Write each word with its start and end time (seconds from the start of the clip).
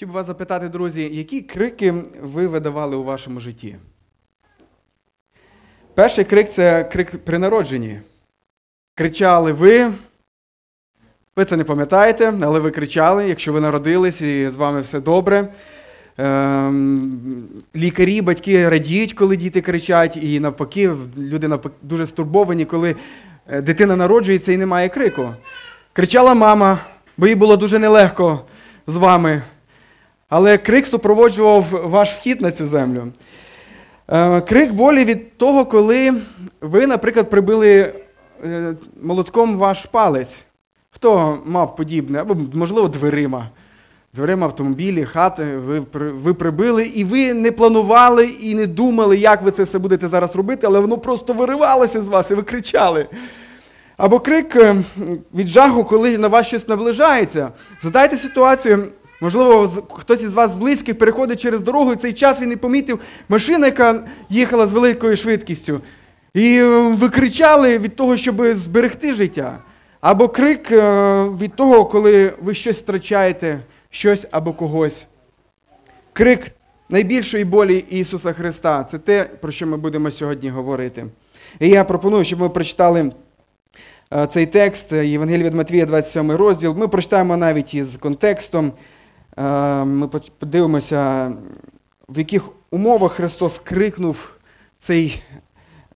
Хотів 0.00 0.08
би 0.08 0.14
вас 0.14 0.26
запитати, 0.26 0.68
друзі, 0.68 1.10
які 1.12 1.40
крики 1.40 1.94
ви 2.22 2.46
видавали 2.46 2.96
у 2.96 3.04
вашому 3.04 3.40
житті? 3.40 3.76
Перший 5.94 6.24
крик 6.24 6.50
це 6.50 6.84
крик 6.84 7.24
при 7.24 7.38
народженні. 7.38 8.00
Кричали 8.94 9.52
ви. 9.52 9.92
Ви 11.36 11.44
це 11.44 11.56
не 11.56 11.64
пам'ятаєте, 11.64 12.32
але 12.42 12.60
ви 12.60 12.70
кричали, 12.70 13.28
якщо 13.28 13.52
ви 13.52 13.60
народились 13.60 14.20
і 14.20 14.50
з 14.50 14.56
вами 14.56 14.80
все 14.80 15.00
добре. 15.00 15.48
Ем, 16.18 17.48
лікарі, 17.76 18.22
батьки 18.22 18.68
радіють, 18.68 19.12
коли 19.12 19.36
діти 19.36 19.60
кричать, 19.60 20.16
і 20.16 20.40
навпаки, 20.40 20.92
люди 21.18 21.58
дуже 21.82 22.06
стурбовані, 22.06 22.64
коли 22.64 22.96
е, 23.48 23.62
дитина 23.62 23.96
народжується 23.96 24.52
і 24.52 24.56
немає 24.56 24.88
крику. 24.88 25.34
Кричала 25.92 26.34
мама, 26.34 26.78
бо 27.16 27.26
їй 27.26 27.34
було 27.34 27.56
дуже 27.56 27.78
нелегко 27.78 28.40
з 28.86 28.96
вами. 28.96 29.42
Але 30.30 30.58
крик 30.58 30.86
супроводжував 30.86 31.64
ваш 31.84 32.12
вхід 32.12 32.40
на 32.40 32.50
цю 32.50 32.66
землю. 32.66 33.04
Е, 34.08 34.40
Крик 34.40 34.72
болі 34.72 35.04
від 35.04 35.36
того, 35.38 35.66
коли 35.66 36.14
ви, 36.60 36.86
наприклад, 36.86 37.30
прибили 37.30 37.92
е, 38.44 38.74
молотком 39.02 39.56
ваш 39.56 39.86
палець. 39.86 40.40
Хто 40.90 41.38
мав 41.44 41.76
подібне? 41.76 42.20
Або, 42.20 42.36
можливо, 42.54 42.88
дверима. 42.88 43.48
Дверима 44.14 44.46
автомобілі, 44.46 45.04
хати, 45.04 45.44
ви, 45.56 45.82
ви 45.92 46.34
прибили, 46.34 46.86
і 46.86 47.04
ви 47.04 47.34
не 47.34 47.52
планували 47.52 48.26
і 48.26 48.54
не 48.54 48.66
думали, 48.66 49.16
як 49.16 49.42
ви 49.42 49.50
це 49.50 49.62
все 49.62 49.78
будете 49.78 50.08
зараз 50.08 50.36
робити, 50.36 50.66
але 50.66 50.80
воно 50.80 50.98
просто 50.98 51.32
виривалося 51.32 52.02
з 52.02 52.08
вас, 52.08 52.30
і 52.30 52.34
ви 52.34 52.42
кричали. 52.42 53.06
Або 53.96 54.20
крик 54.20 54.56
е, 54.56 54.76
від 55.34 55.48
жаху, 55.48 55.84
коли 55.84 56.18
на 56.18 56.28
вас 56.28 56.46
щось 56.46 56.68
наближається. 56.68 57.48
Задайте 57.82 58.16
ситуацію, 58.16 58.88
можливо, 59.20 59.68
хтось 59.90 60.22
із 60.22 60.34
вас 60.34 60.50
з 60.50 60.54
близьких 60.54 60.98
переходить 60.98 61.40
через 61.40 61.60
дорогу, 61.60 61.92
і 61.92 61.96
цей 61.96 62.12
час 62.12 62.40
він 62.40 62.48
не 62.48 62.56
помітив 62.56 63.00
машина, 63.28 63.66
яка 63.66 64.04
їхала 64.28 64.66
з 64.66 64.72
великою 64.72 65.16
швидкістю. 65.16 65.80
І 66.34 66.56
е, 66.56 66.64
ви 66.92 67.08
кричали 67.08 67.78
від 67.78 67.96
того, 67.96 68.16
щоб 68.16 68.46
зберегти 68.54 69.14
життя. 69.14 69.58
Або 70.00 70.28
крик 70.28 70.72
е, 70.72 71.22
від 71.22 71.54
того, 71.54 71.84
коли 71.84 72.32
ви 72.42 72.54
щось 72.54 72.78
втрачаєте, 72.78 73.60
щось 73.90 74.26
або 74.30 74.52
когось. 74.52 75.06
Крик 76.12 76.50
найбільшої 76.88 77.44
болі 77.44 77.84
Ісуса 77.90 78.32
Христа 78.32 78.84
це 78.84 78.98
те, 78.98 79.24
про 79.24 79.52
що 79.52 79.66
ми 79.66 79.76
будемо 79.76 80.10
сьогодні 80.10 80.50
говорити. 80.50 81.06
І 81.60 81.68
я 81.68 81.84
пропоную, 81.84 82.24
щоб 82.24 82.40
ми 82.40 82.48
прочитали 82.48 83.12
е, 84.12 84.26
цей 84.26 84.46
текст 84.46 84.92
Євангелія 84.92 85.46
від 85.46 85.54
Матвія, 85.54 85.86
27 85.86 86.30
розділ. 86.32 86.74
Ми 86.78 86.88
прочитаємо 86.88 87.36
навіть 87.36 87.74
із 87.74 87.96
контекстом. 87.96 88.72
Е, 89.36 89.84
Ми 89.84 90.08
подивимося, 90.38 91.32
в 92.08 92.18
яких 92.18 92.48
умовах 92.70 93.12
Христос 93.12 93.58
крикнув 93.58 94.32
цей, 94.78 95.22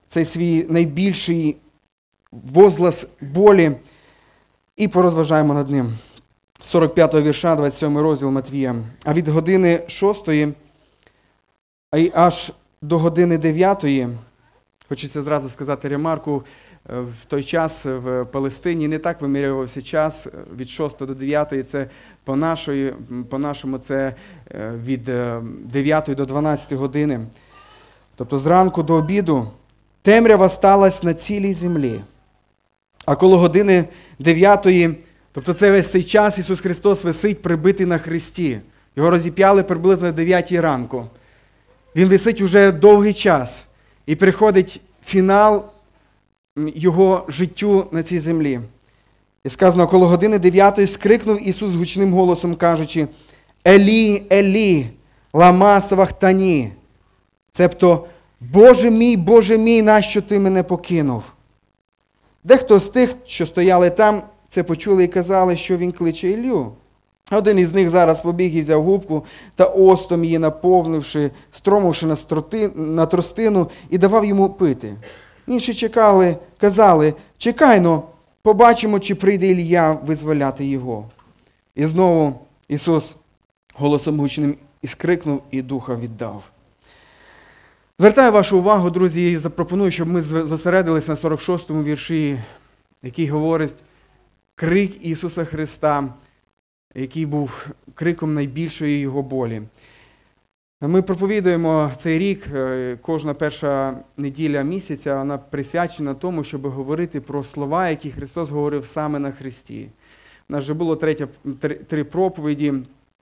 цей 0.08 0.24
свій 0.24 0.66
найбільший 0.68 1.56
возглас 2.32 3.06
болі 3.20 3.76
і 4.76 4.88
порозважаємо 4.88 5.54
над 5.54 5.70
ним. 5.70 5.98
45 6.62 7.14
го 7.14 7.22
вірша, 7.22 7.56
27 7.56 7.98
розділ 7.98 8.30
Матвія. 8.30 8.76
А 9.04 9.12
від 9.12 9.28
години 9.28 9.82
6, 9.86 10.28
а 11.90 11.98
й 11.98 12.12
аж 12.14 12.52
до 12.82 12.98
години 12.98 13.38
9, 13.38 13.84
хочеться 14.88 15.22
зразу 15.22 15.50
сказати 15.50 15.88
ремарку, 15.88 16.44
в 16.88 17.24
той 17.26 17.42
час 17.42 17.84
в 17.84 18.24
Палестині 18.24 18.88
не 18.88 18.98
так 18.98 19.20
вимірювався 19.20 19.82
час 19.82 20.26
е, 20.26 20.30
від 20.56 20.68
6 20.68 20.98
до 20.98 21.14
9, 21.14 21.70
це 21.70 21.86
по, 22.24 22.36
нашої, 22.36 22.94
по 23.30 23.38
нашому 23.38 23.78
це 23.78 24.14
е, 24.54 24.72
від 24.84 25.08
е, 25.08 25.40
9 25.64 26.04
до 26.16 26.24
12 26.24 26.72
години. 26.72 27.20
Тобто 28.16 28.38
зранку 28.38 28.82
до 28.82 28.94
обіду 28.94 29.48
темрява 30.02 30.48
сталася 30.48 31.06
на 31.06 31.14
цілій 31.14 31.54
землі. 31.54 32.00
А 33.06 33.16
коло 33.16 33.38
години 33.38 33.84
9, 34.18 34.66
тобто 35.32 35.54
це 35.54 35.70
весь 35.70 35.90
цей 35.90 36.02
час 36.02 36.38
Ісус 36.38 36.60
Христос 36.60 37.04
висить 37.04 37.42
прибитий 37.42 37.86
на 37.86 37.98
хресті. 37.98 38.60
Його 38.96 39.10
розіп'яли 39.10 39.62
приблизно 39.62 40.08
о 40.08 40.12
9 40.12 40.52
ранку. 40.52 41.06
Він 41.96 42.08
висить 42.08 42.40
уже 42.40 42.72
довгий 42.72 43.14
час. 43.14 43.64
І 44.06 44.16
приходить 44.16 44.80
фінал 45.04 45.73
Його 46.56 47.24
життю 47.28 47.86
на 47.90 48.02
цій 48.02 48.18
землі. 48.18 48.60
І 49.44 49.48
сказано, 49.48 49.86
коло 49.86 50.06
години 50.06 50.38
9 50.38 50.90
скрикнув 50.90 51.48
Ісус 51.48 51.74
гучним 51.74 52.12
голосом, 52.12 52.54
кажучи: 52.54 53.08
Елі, 53.66 54.22
Елі, 54.32 54.86
лама 55.32 55.80
савахтані. 55.80 56.72
Цебто, 57.52 58.06
Боже 58.40 58.90
мій, 58.90 59.16
Боже 59.16 59.58
мій, 59.58 59.82
нащо 59.82 60.22
ти 60.22 60.38
мене 60.38 60.62
покинув? 60.62 61.22
Дехто 62.44 62.78
з 62.78 62.88
тих, 62.88 63.14
що 63.26 63.46
стояли 63.46 63.90
там, 63.90 64.22
це 64.48 64.62
почули 64.62 65.04
і 65.04 65.08
казали, 65.08 65.56
що 65.56 65.76
він 65.76 65.92
кличе 65.92 66.30
Іллю. 66.30 66.72
Один 67.30 67.58
із 67.58 67.74
них 67.74 67.90
зараз 67.90 68.20
побіг 68.20 68.56
і 68.56 68.60
взяв 68.60 68.82
губку 68.82 69.24
та 69.54 69.64
остом 69.64 70.24
її 70.24 70.38
наповнивши, 70.38 71.30
стромивши 71.52 72.06
на 72.74 73.06
тростину 73.06 73.70
і 73.90 73.98
давав 73.98 74.24
йому 74.24 74.50
пити. 74.50 74.94
Інші 75.46 75.74
чекали, 75.74 76.36
казали, 76.58 77.14
чекайно, 77.38 78.02
побачимо, 78.42 78.98
чи 78.98 79.14
прийде 79.14 79.46
Ілля 79.46 79.92
визволяти 79.92 80.66
його. 80.66 81.10
І 81.74 81.86
знову 81.86 82.40
Ісус 82.68 83.16
голосом 83.74 84.20
гучним 84.20 84.56
і 84.82 84.86
скрикнув, 84.86 85.42
і 85.50 85.62
духа 85.62 85.96
віддав. 85.96 86.44
Звертаю 87.98 88.32
вашу 88.32 88.58
увагу, 88.58 88.90
друзі, 88.90 89.32
і 89.32 89.36
запропоную, 89.36 89.90
щоб 89.90 90.08
ми 90.08 90.22
зосередились 90.22 91.08
на 91.08 91.14
46-му 91.14 91.82
вірші, 91.82 92.38
який 93.02 93.28
говорить 93.28 93.74
крик 94.54 95.04
Ісуса 95.04 95.44
Христа, 95.44 96.14
який 96.94 97.26
був 97.26 97.66
криком 97.94 98.34
найбільшої 98.34 99.00
його 99.00 99.22
болі. 99.22 99.62
Ми 100.86 101.02
проповідуємо 101.02 101.90
цей 101.96 102.18
рік, 102.18 102.46
е, 102.54 102.98
кожна 103.02 103.34
перша 103.34 103.98
неділя 104.16 104.62
місяця, 104.62 105.18
вона 105.18 105.38
присвячена 105.38 106.14
тому, 106.14 106.44
щоб 106.44 106.66
говорити 106.66 107.20
про 107.20 107.44
слова, 107.44 107.88
які 107.88 108.10
Христос 108.10 108.50
говорив 108.50 108.84
саме 108.84 109.18
на 109.18 109.32
Христі. 109.32 109.88
У 110.48 110.52
нас 110.52 110.64
вже 110.64 110.74
було 110.74 110.96
третя, 110.96 111.28
три, 111.88 112.04
проповіді. 112.04 112.74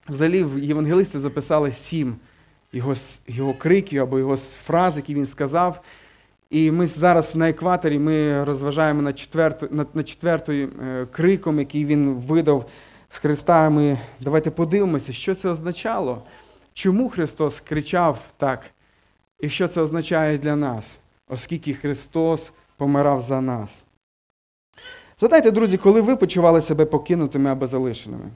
Взагалі 0.08 0.46
євангелисти 0.56 1.18
записали 1.18 1.72
сім 1.72 2.16
його, 2.72 2.94
його 3.28 3.54
криків 3.54 4.02
або 4.02 4.18
його 4.18 4.36
фраз, 4.36 4.96
які 4.96 5.14
він 5.14 5.26
сказав. 5.26 5.82
І 6.50 6.70
ми 6.70 6.86
зараз 6.86 7.36
на 7.36 7.48
екваторі 7.48 7.98
ми 7.98 8.44
розважаємо 8.44 9.02
над, 9.02 9.18
четверто, 9.18 9.68
над, 9.70 9.88
над 9.94 10.08
четвертою 10.08 10.68
е, 10.68 11.06
криком, 11.12 11.58
який 11.58 11.84
він 11.84 12.14
видав 12.14 12.68
з 13.08 13.18
Христа. 13.18 13.70
Ми 13.70 13.98
давайте 14.20 14.50
подивимося, 14.50 15.12
що 15.12 15.34
це 15.34 15.48
означало. 15.48 16.22
Чому 16.72 17.08
Христос 17.08 17.60
кричав 17.60 18.26
так? 18.36 18.70
І 19.40 19.48
що 19.48 19.68
це 19.68 19.80
означає 19.80 20.38
для 20.38 20.56
нас, 20.56 20.98
оскільки 21.28 21.74
Христос 21.74 22.52
помирав 22.76 23.22
за 23.22 23.40
нас? 23.40 23.82
Задайте, 25.18 25.50
друзі, 25.50 25.78
коли 25.78 26.00
ви 26.00 26.16
почували 26.16 26.60
себе 26.60 26.84
покинутими 26.84 27.50
або 27.50 27.66
залишеними? 27.66 28.30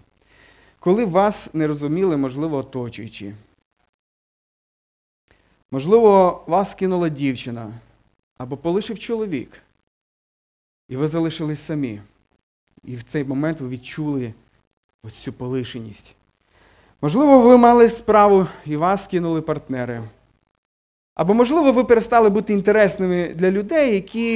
Коли 0.78 1.04
вас 1.04 1.54
не 1.54 1.66
розуміли, 1.66 2.16
можливо, 2.16 2.56
оточуючі? 2.56 3.34
Можливо, 5.70 6.44
вас 6.46 6.74
кинула 6.74 7.08
дівчина 7.08 7.72
або 8.38 8.56
полишив 8.56 8.98
чоловік, 8.98 9.62
і 10.88 10.96
ви 10.96 11.08
залишились 11.08 11.60
самі. 11.60 12.00
І 12.84 12.96
в 12.96 13.02
цей 13.02 13.24
момент 13.24 13.60
ви 13.60 13.68
відчули 13.68 14.34
ось 15.02 15.14
цю 15.14 15.32
полишеність. 15.32 16.15
Можливо, 17.06 17.40
ви 17.40 17.56
мали 17.56 17.88
справу 17.88 18.46
і 18.66 18.76
вас 18.76 19.06
кинули 19.06 19.40
партнери. 19.40 20.02
Або, 21.14 21.34
можливо, 21.34 21.72
ви 21.72 21.84
перестали 21.84 22.30
бути 22.30 22.52
інтересними 22.52 23.34
для 23.34 23.50
людей, 23.50 23.94
які, 23.94 24.32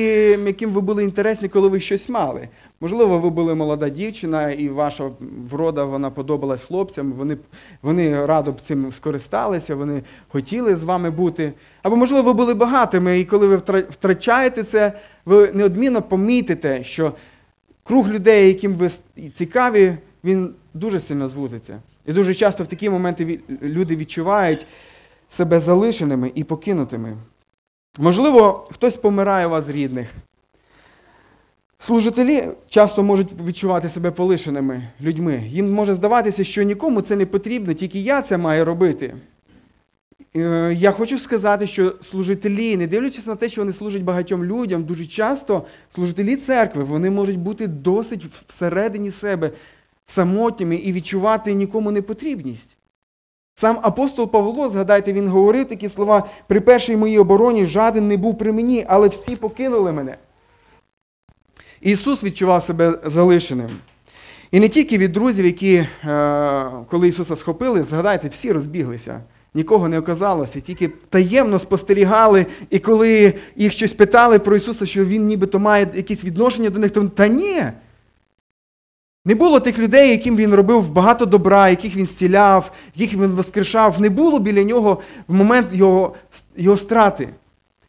яким 0.47 0.71
ви 0.71 0.81
були 0.81 1.05
інтересні, 1.05 1.49
коли 1.49 1.69
ви 1.69 1.81
щось 1.81 2.09
мали. 2.09 2.49
Можливо, 2.81 3.19
ви 3.19 3.31
були 3.31 3.55
молода 3.55 3.89
дівчина, 3.89 4.51
і 4.51 4.69
ваша 4.69 5.11
врода 5.51 5.85
вона 5.85 6.11
подобалась 6.11 6.65
хлопцям, 6.65 7.13
вони, 7.13 7.37
вони 7.83 8.27
радо 8.27 8.53
б 8.53 8.61
цим 8.61 8.93
скористалися, 8.93 9.75
вони 9.75 10.03
хотіли 10.29 10.77
з 10.77 10.85
вами 10.85 11.11
бути. 11.11 11.53
Або, 11.83 11.97
можливо, 11.97 12.23
ви 12.23 12.33
були 12.33 12.55
багатими, 12.55 13.21
і 13.21 13.25
коли 13.25 13.47
ви 13.47 13.57
втрачаєте 13.91 14.63
це, 14.63 14.93
ви 15.25 15.51
неодмінно 15.55 16.03
помітите, 16.03 16.85
що 16.85 17.13
круг 17.85 18.09
людей, 18.09 18.49
яким 18.49 18.75
ви 18.75 18.91
цікаві, 19.35 19.95
він 20.25 20.55
дуже 20.75 20.99
сильно 20.99 21.29
звузиться. 21.29 21.81
І 22.11 22.13
дуже 22.13 22.35
часто 22.35 22.65
в 22.65 22.67
такі 22.67 22.91
моменти 22.91 23.41
люди 23.63 23.97
відчувають 23.97 24.67
себе 25.29 25.61
залишеними 25.61 26.33
і 26.35 26.45
покинутими. 26.45 27.17
Можливо, 27.99 28.69
хтось 28.73 28.97
помирає 28.97 29.47
у 29.47 29.51
вас 29.51 29.69
рідних. 29.69 30.09
Служителі 31.79 32.49
часто 32.69 33.03
можуть 33.03 33.29
відчувати 33.47 33.89
себе 33.89 34.11
полишеними 34.11 34.83
людьми. 35.01 35.43
Їм 35.47 35.73
може 35.73 35.95
здаватися, 35.95 36.45
що 36.45 36.63
нікому 36.63 37.01
це 37.01 37.17
не 37.17 37.27
потрібно, 37.27 37.75
тільки 37.75 38.01
я 38.01 38.23
це 38.23 38.37
маю 38.37 38.65
робити. 38.65 39.15
Е, 40.37 40.75
Я 40.79 40.91
хочу 40.91 41.19
сказати, 41.19 41.67
що 41.67 41.95
служителі, 42.01 42.77
не 42.77 42.87
дивлячись 42.87 43.27
на 43.27 43.37
те, 43.37 43.49
що 43.49 43.61
вони 43.61 43.73
служать 43.73 44.03
багатьом 44.03 44.45
людям, 44.45 44.85
дуже 44.85 45.07
часто 45.07 45.67
служителі 45.95 46.37
церкви 46.37 46.85
вони 46.85 47.11
можуть 47.11 47.39
бути 47.39 47.67
досить 47.67 48.25
всередині 48.25 49.11
себе 49.11 49.51
самотніми 50.11 50.77
і 50.77 50.93
відчувати 50.93 51.55
нікому 51.55 51.91
непотрібність. 51.91 52.77
Сам 53.55 53.79
апостол 53.83 54.31
Павло, 54.31 54.71
згадайте, 54.71 55.13
він 55.13 55.29
говорив 55.29 55.69
такі 55.69 55.89
слова: 55.89 56.25
при 56.47 56.61
першій 56.61 56.97
моїй 56.97 57.19
обороні 57.19 57.67
жаден 57.67 58.09
не 58.09 58.17
був 58.17 58.39
при 58.39 58.53
мені, 58.53 58.85
але 58.89 59.09
всі 59.09 59.37
покинули 59.37 59.93
мене. 59.93 60.17
Ісус 61.81 62.25
відчував 62.25 62.63
себе 62.63 62.99
залишеним. 63.05 63.71
І 64.51 64.61
не 64.61 64.69
тільки 64.69 64.99
від 64.99 65.13
друзів, 65.13 65.47
які, 65.47 65.75
е, 65.75 65.87
коли 66.91 67.09
Ісуса 67.09 67.37
схопили, 67.37 67.85
згадайте, 67.85 68.29
всі 68.29 68.53
розбіглися. 68.53 69.21
Нікого 69.55 69.89
не 69.89 69.99
оказалося, 69.99 70.61
тільки 70.61 70.89
таємно 70.89 71.59
спостерігали, 71.59 72.47
і 72.71 72.79
коли 72.79 73.35
їх 73.57 73.73
щось 73.73 73.93
питали 73.93 74.39
про 74.39 74.57
Ісуса, 74.57 74.87
що 74.87 75.05
Він 75.05 75.27
нібито 75.27 75.59
має 75.59 75.89
якесь 75.95 76.25
відношення 76.25 76.71
до 76.71 76.79
них, 76.79 76.91
то 76.91 77.05
та 77.05 77.29
ні. 77.29 77.63
Не 79.25 79.35
було 79.35 79.61
тих 79.61 79.79
людей, 79.79 80.11
яким 80.11 80.37
він 80.37 80.55
робив 80.55 80.91
багато 80.91 81.27
добра, 81.27 81.69
яких 81.69 81.97
він 81.97 82.07
зціляв, 82.07 82.73
яких 82.95 83.19
він 83.19 83.31
воскрешав. 83.31 84.01
Не 84.01 84.09
було 84.09 84.39
біля 84.39 84.65
нього 84.65 85.01
в 85.29 85.35
момент 85.35 85.67
його, 85.73 86.15
його 86.57 86.77
страти. 86.77 87.29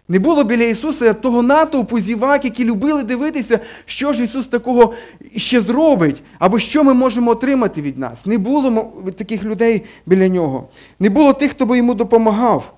Не 0.07 0.19
було 0.19 0.43
біля 0.43 0.63
Ісуса 0.63 1.13
того 1.13 1.41
натовпу 1.41 1.99
зівак, 1.99 2.45
які 2.45 2.63
любили 2.63 3.03
дивитися, 3.03 3.59
що 3.85 4.13
ж 4.13 4.23
Ісус 4.23 4.47
такого 4.47 4.93
ще 5.35 5.61
зробить, 5.61 6.23
або 6.39 6.59
що 6.59 6.83
ми 6.83 6.93
можемо 6.93 7.31
отримати 7.31 7.81
від 7.81 7.97
нас. 7.97 8.25
Не 8.25 8.37
було 8.37 8.93
таких 9.17 9.43
людей 9.43 9.83
біля 10.05 10.27
нього. 10.27 10.67
Не 10.99 11.09
було 11.09 11.33
тих, 11.33 11.51
хто 11.51 11.65
би 11.65 11.77
йому 11.77 11.93
допомагав. 11.93 12.73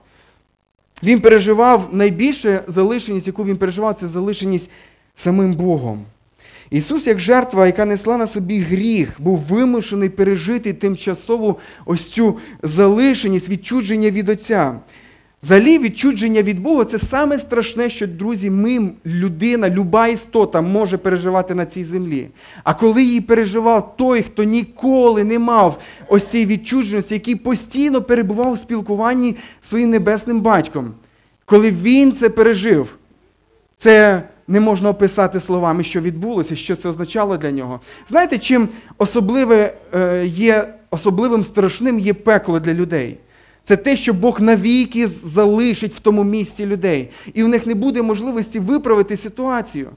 Він 1.03 1.19
переживав 1.19 1.89
найбільше 1.91 2.63
залишеність, 2.67 3.27
яку 3.27 3.43
він 3.43 3.57
переживав, 3.57 3.95
це 3.95 4.07
залишеність 4.07 4.71
самим 5.15 5.53
Богом. 5.53 6.05
Ісус, 6.73 7.07
як 7.07 7.19
жертва, 7.19 7.65
яка 7.65 7.85
несла 7.85 8.17
на 8.17 8.27
собі 8.27 8.59
гріх, 8.59 9.15
був 9.19 9.37
вимушений 9.37 10.09
пережити 10.09 10.73
тимчасову 10.73 11.59
ось 11.85 12.09
цю 12.09 12.37
залишеність, 12.63 13.49
відчудження 13.49 14.09
від 14.09 14.29
Отця. 14.29 14.79
Взагалі, 15.43 15.79
відчудження 15.79 16.41
від 16.41 16.59
Бога 16.59 16.85
це 16.85 16.99
саме 16.99 17.39
страшне, 17.39 17.89
що, 17.89 18.07
друзі, 18.07 18.49
ми, 18.49 18.91
людина, 19.05 19.69
люба 19.69 20.07
істота 20.07 20.61
може 20.61 20.97
переживати 20.97 21.55
на 21.55 21.65
цій 21.65 21.83
землі. 21.83 22.27
А 22.63 22.73
коли 22.73 23.03
її 23.03 23.21
переживав 23.21 23.97
той, 23.97 24.21
хто 24.21 24.43
ніколи 24.43 25.23
не 25.23 25.39
мав 25.39 25.79
ось 26.07 26.25
цієї 26.25 26.47
відчудженості, 26.47 27.13
який 27.13 27.35
постійно 27.35 28.01
перебував 28.01 28.51
у 28.51 28.57
спілкуванні 28.57 29.35
з 29.61 29.67
своїм 29.69 29.89
небесним 29.89 30.41
батьком, 30.41 30.93
коли 31.45 31.71
він 31.71 32.13
це 32.13 32.29
пережив, 32.29 32.95
це 33.77 34.23
не 34.47 34.59
можна 34.59 34.89
описати 34.89 35.39
словами, 35.39 35.83
що 35.83 36.01
відбулося, 36.01 36.55
що 36.55 36.75
це 36.75 36.89
означало 36.89 37.37
для 37.37 37.51
нього. 37.51 37.79
Знаєте, 38.07 38.37
чим 38.37 38.69
особливе 38.97 39.73
е, 39.93 40.25
є, 40.25 40.73
особливим 40.91 41.43
страшним 41.43 41.99
є 41.99 42.13
пекло 42.13 42.59
для 42.59 42.73
людей? 42.73 43.17
Це 43.63 43.75
те, 43.77 43.95
що 43.95 44.13
Бог 44.13 44.41
навіки 44.41 45.07
залишить 45.07 45.95
в 45.95 45.99
тому 45.99 46.23
місці 46.23 46.65
людей. 46.65 47.09
І 47.33 47.43
в 47.43 47.47
них 47.47 47.65
не 47.67 47.75
буде 47.75 48.01
можливості 48.01 48.59
виправити 48.59 49.17
ситуацію. 49.17 49.89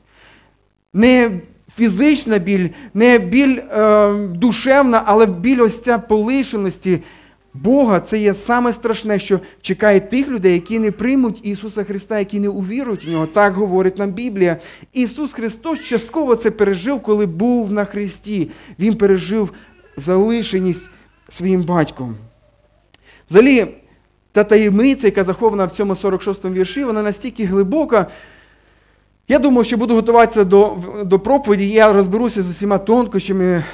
Не 0.93 1.31
фізична 1.77 2.39
біль, 2.39 2.69
не 2.95 3.19
біль 3.19 3.59
е, 3.59 4.13
душевна, 4.15 5.03
але 5.07 5.27
біль 5.27 5.63
ось 5.63 5.81
ця 5.81 5.99
полишеності 5.99 7.03
Бога 7.62 8.00
це 8.00 8.19
є 8.19 8.35
саме 8.35 8.73
страшне, 8.73 9.19
що 9.19 9.41
чекає 9.61 10.00
тих 10.00 10.29
людей, 10.29 10.53
які 10.53 10.79
не 10.79 10.91
приймуть 10.91 11.41
Ісуса 11.43 11.85
Христа, 11.85 12.19
які 12.19 12.41
не 12.41 12.49
увірують 12.49 13.06
в 13.06 13.11
нього. 13.11 13.26
Так 13.26 13.55
говорить 13.55 13.99
нам 13.99 14.12
Біблія. 14.12 14.56
Ісус 14.93 15.32
Христос 15.32 15.81
частково 15.81 16.37
це 16.37 16.50
пережив, 16.50 17.03
коли 17.03 17.26
був 17.26 17.73
на 17.73 17.85
Христі. 17.85 18.50
Він 18.79 18.94
пережив 18.94 19.53
залишеність 19.97 20.91
своїм 21.29 21.62
батьком. 21.62 22.17
Взагалі, 23.31 23.67
та 24.32 24.44
таємниця, 24.44 25.06
яка 25.06 25.25
захована 25.25 25.64
в 25.64 25.73
цьому 25.73 25.93
46-му 25.93 26.55
вірші, 26.55 26.85
вона 26.85 27.02
настільки 27.02 27.44
глибока. 27.44 28.06
Я 29.28 29.38
думаю, 29.38 29.64
що 29.64 29.76
буду 29.76 29.94
готуватися 29.94 30.44
до 30.44 30.76
до 31.05 31.19
проповіді, 31.19 31.69
я 31.69 31.93
розберуся 31.93 32.43
з 32.43 32.50
усіма 32.50 32.78
тонкощами 32.78 33.44
е, 33.44 33.64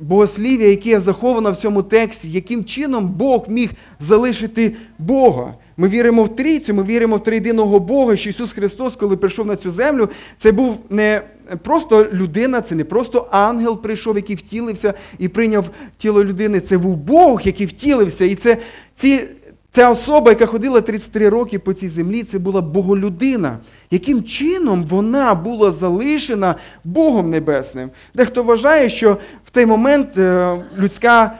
богослів'я, 0.00 0.68
яке 0.68 1.00
заховано 1.00 1.52
в 1.52 1.56
цьому 1.56 1.82
тексті, 1.82 2.30
яким 2.30 2.64
чином 2.64 3.08
Бог 3.08 3.44
міг 3.48 3.70
залишити 4.00 4.76
Бога. 4.98 5.54
Ми 5.76 5.88
віримо 5.88 6.24
в 6.24 6.36
трійцю, 6.36 6.74
ми 6.74 6.82
віримо 6.82 7.16
в 7.16 7.22
триєдиного 7.22 7.80
Бога, 7.80 8.16
що 8.16 8.30
Ісус 8.30 8.52
Христос, 8.52 8.96
коли 8.96 9.16
прийшов 9.16 9.46
на 9.46 9.56
цю 9.56 9.70
землю, 9.70 10.08
це 10.38 10.52
був 10.52 10.78
не 10.90 11.22
просто 11.62 12.06
людина, 12.12 12.60
це 12.60 12.74
не 12.74 12.84
просто 12.84 13.28
ангел 13.30 13.82
прийшов, 13.82 14.16
який 14.16 14.36
втілився 14.36 14.94
і 15.18 15.28
прийняв 15.28 15.70
тіло 15.96 16.24
людини. 16.24 16.60
Це 16.60 16.78
був 16.78 16.96
Бог, 16.96 17.42
який 17.44 17.66
втілився. 17.66 18.24
І 18.24 18.34
це 18.34 18.56
ці. 18.96 19.24
Ця 19.74 19.90
особа, 19.90 20.30
яка 20.30 20.46
ходила 20.46 20.80
33 20.80 21.28
роки 21.28 21.58
по 21.58 21.72
цій 21.72 21.88
землі, 21.88 22.22
це 22.22 22.38
була 22.38 22.60
боголюдина. 22.60 23.58
Яким 23.90 24.22
чином 24.22 24.84
вона 24.84 25.34
була 25.34 25.72
залишена 25.72 26.54
Богом 26.84 27.30
Небесним? 27.30 27.90
Дехто 28.14 28.42
вважає, 28.42 28.88
що 28.88 29.16
в 29.46 29.50
той 29.50 29.66
момент 29.66 30.18
е, 30.18 30.56
людська 30.78 31.32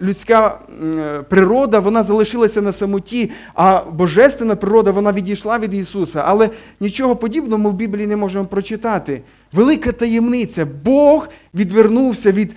людська 0.00 0.58
е, 0.96 1.22
природа 1.22 1.78
вона 1.78 2.02
залишилася 2.02 2.62
на 2.62 2.72
самоті, 2.72 3.30
а 3.54 3.84
божественна 3.92 4.56
природа 4.56 4.90
вона 4.90 5.12
відійшла 5.12 5.58
від 5.58 5.74
Ісуса. 5.74 6.22
Але 6.26 6.50
нічого 6.80 7.16
подібного 7.16 7.62
ми 7.62 7.70
в 7.70 7.74
Біблії 7.74 8.06
не 8.06 8.16
можемо 8.16 8.44
прочитати. 8.44 9.22
Велика 9.52 9.92
таємниця. 9.92 10.66
Бог 10.84 11.28
відвернувся 11.54 12.32
від 12.32 12.54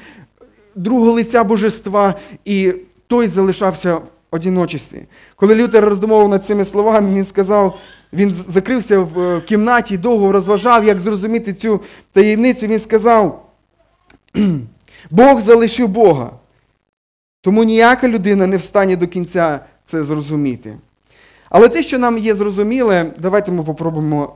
другого 0.75 1.12
лиця 1.12 1.44
божества, 1.44 2.16
і 2.45 2.74
той 3.07 3.27
залишався 3.27 4.01
одіночестві. 4.36 5.02
Коли 5.36 5.56
Лютер 5.56 5.86
роздумував 5.86 6.30
над 6.30 6.46
цими 6.46 6.66
словами, 6.66 7.16
він 7.16 7.26
сказав, 7.26 7.80
він 8.14 8.36
закрився 8.48 9.00
в 9.00 9.20
е, 9.20 9.42
кімнаті, 9.42 9.98
довго 9.98 10.32
розважав, 10.32 10.86
як 10.86 11.00
зрозуміти 11.00 11.54
цю 11.54 11.82
таємницю. 12.14 12.68
Він 12.68 12.80
сказав: 12.80 13.50
Бог 15.12 15.42
залишив 15.42 15.88
Бога. 15.88 16.32
Тому 17.42 17.64
ніяка 17.64 18.08
людина 18.08 18.48
не 18.48 18.58
встане 18.58 18.96
до 18.96 19.08
кінця 19.08 19.60
це 19.86 20.04
зрозуміти. 20.04 20.77
Але 21.50 21.70
те, 21.70 21.84
що 21.84 22.00
нам 22.00 22.18
є 22.18 22.36
зрозуміле, 22.36 23.12
давайте 23.20 23.51
ми 23.51 23.63
попробуємо 23.63 24.36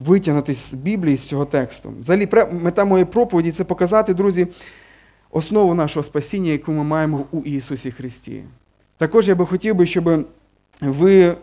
витягнути 0.00 0.54
з 0.54 0.74
Біблії 0.74 1.16
з 1.16 1.24
цього 1.24 1.44
тексту. 1.44 1.92
Взагалі, 2.00 2.28
мета 2.52 2.84
моєї 2.84 3.04
проповіді 3.04 3.52
це 3.52 3.64
показати, 3.64 4.14
друзі, 4.14 4.46
основу 5.30 5.74
нашого 5.74 6.04
спасіння, 6.04 6.50
яку 6.52 6.72
ми 6.72 6.84
маємо 6.84 7.26
у 7.32 7.40
Ісусі 7.40 7.90
Христі. 7.90 8.44
Також 9.02 9.28
я 9.28 9.34
би 9.34 9.46
хотів 9.46 9.74
би, 9.74 9.86
щоб 9.86 10.26
ви 10.80 11.34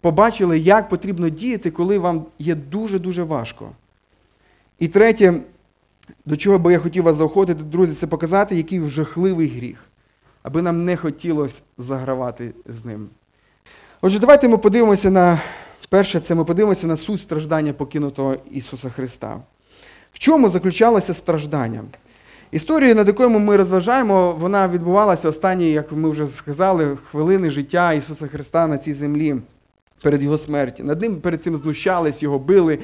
побачили, 0.00 0.58
як 0.58 0.88
потрібно 0.88 1.28
діяти, 1.28 1.70
коли 1.70 1.98
вам 1.98 2.26
є 2.38 2.54
дуже-дуже 2.54 3.22
важко. 3.22 3.70
І 4.78 4.88
третє, 4.88 5.34
до 6.24 6.36
чого 6.36 6.58
би 6.58 6.72
я 6.72 6.78
хотів 6.78 7.04
вас 7.04 7.16
заохотити, 7.16 7.62
друзі, 7.62 7.94
це 7.94 8.06
показати, 8.06 8.56
який 8.56 8.88
жахливий 8.88 9.48
гріх, 9.48 9.78
аби 10.42 10.62
нам 10.62 10.84
не 10.84 10.96
хотілося 10.96 11.60
загравати 11.78 12.52
з 12.66 12.84
ним. 12.84 13.08
Отже, 14.00 14.18
давайте 14.18 14.48
ми 14.48 14.58
подивимося 14.58 15.10
на 15.10 15.40
перше, 15.88 16.20
це 16.20 16.34
ми 16.34 16.44
подивимося 16.44 16.86
на 16.86 16.96
суть 16.96 17.20
страждання 17.20 17.72
покинутого 17.72 18.36
Ісуса 18.50 18.90
Христа. 18.90 19.40
В 20.12 20.18
чому 20.18 20.50
заключалося 20.50 21.14
страждання? 21.14 21.82
Історія, 22.50 22.94
над 22.94 23.06
якою 23.06 23.30
ми 23.30 23.56
розважаємо, 23.56 24.36
вона 24.40 24.68
відбувалася 24.68 25.28
останні, 25.28 25.70
як 25.70 25.92
ми 25.92 26.10
вже 26.10 26.26
сказали, 26.26 26.96
хвилини 27.10 27.50
життя 27.50 27.92
Ісуса 27.92 28.26
Христа 28.26 28.66
на 28.66 28.78
цій 28.78 28.92
землі 28.92 29.36
перед 30.02 30.22
Його 30.22 30.38
смертю. 30.38 30.84
Над 30.84 31.00
ним 31.00 31.16
перед 31.16 31.42
цим 31.42 31.56
знущались, 31.56 32.22
його 32.22 32.38
били, 32.38 32.78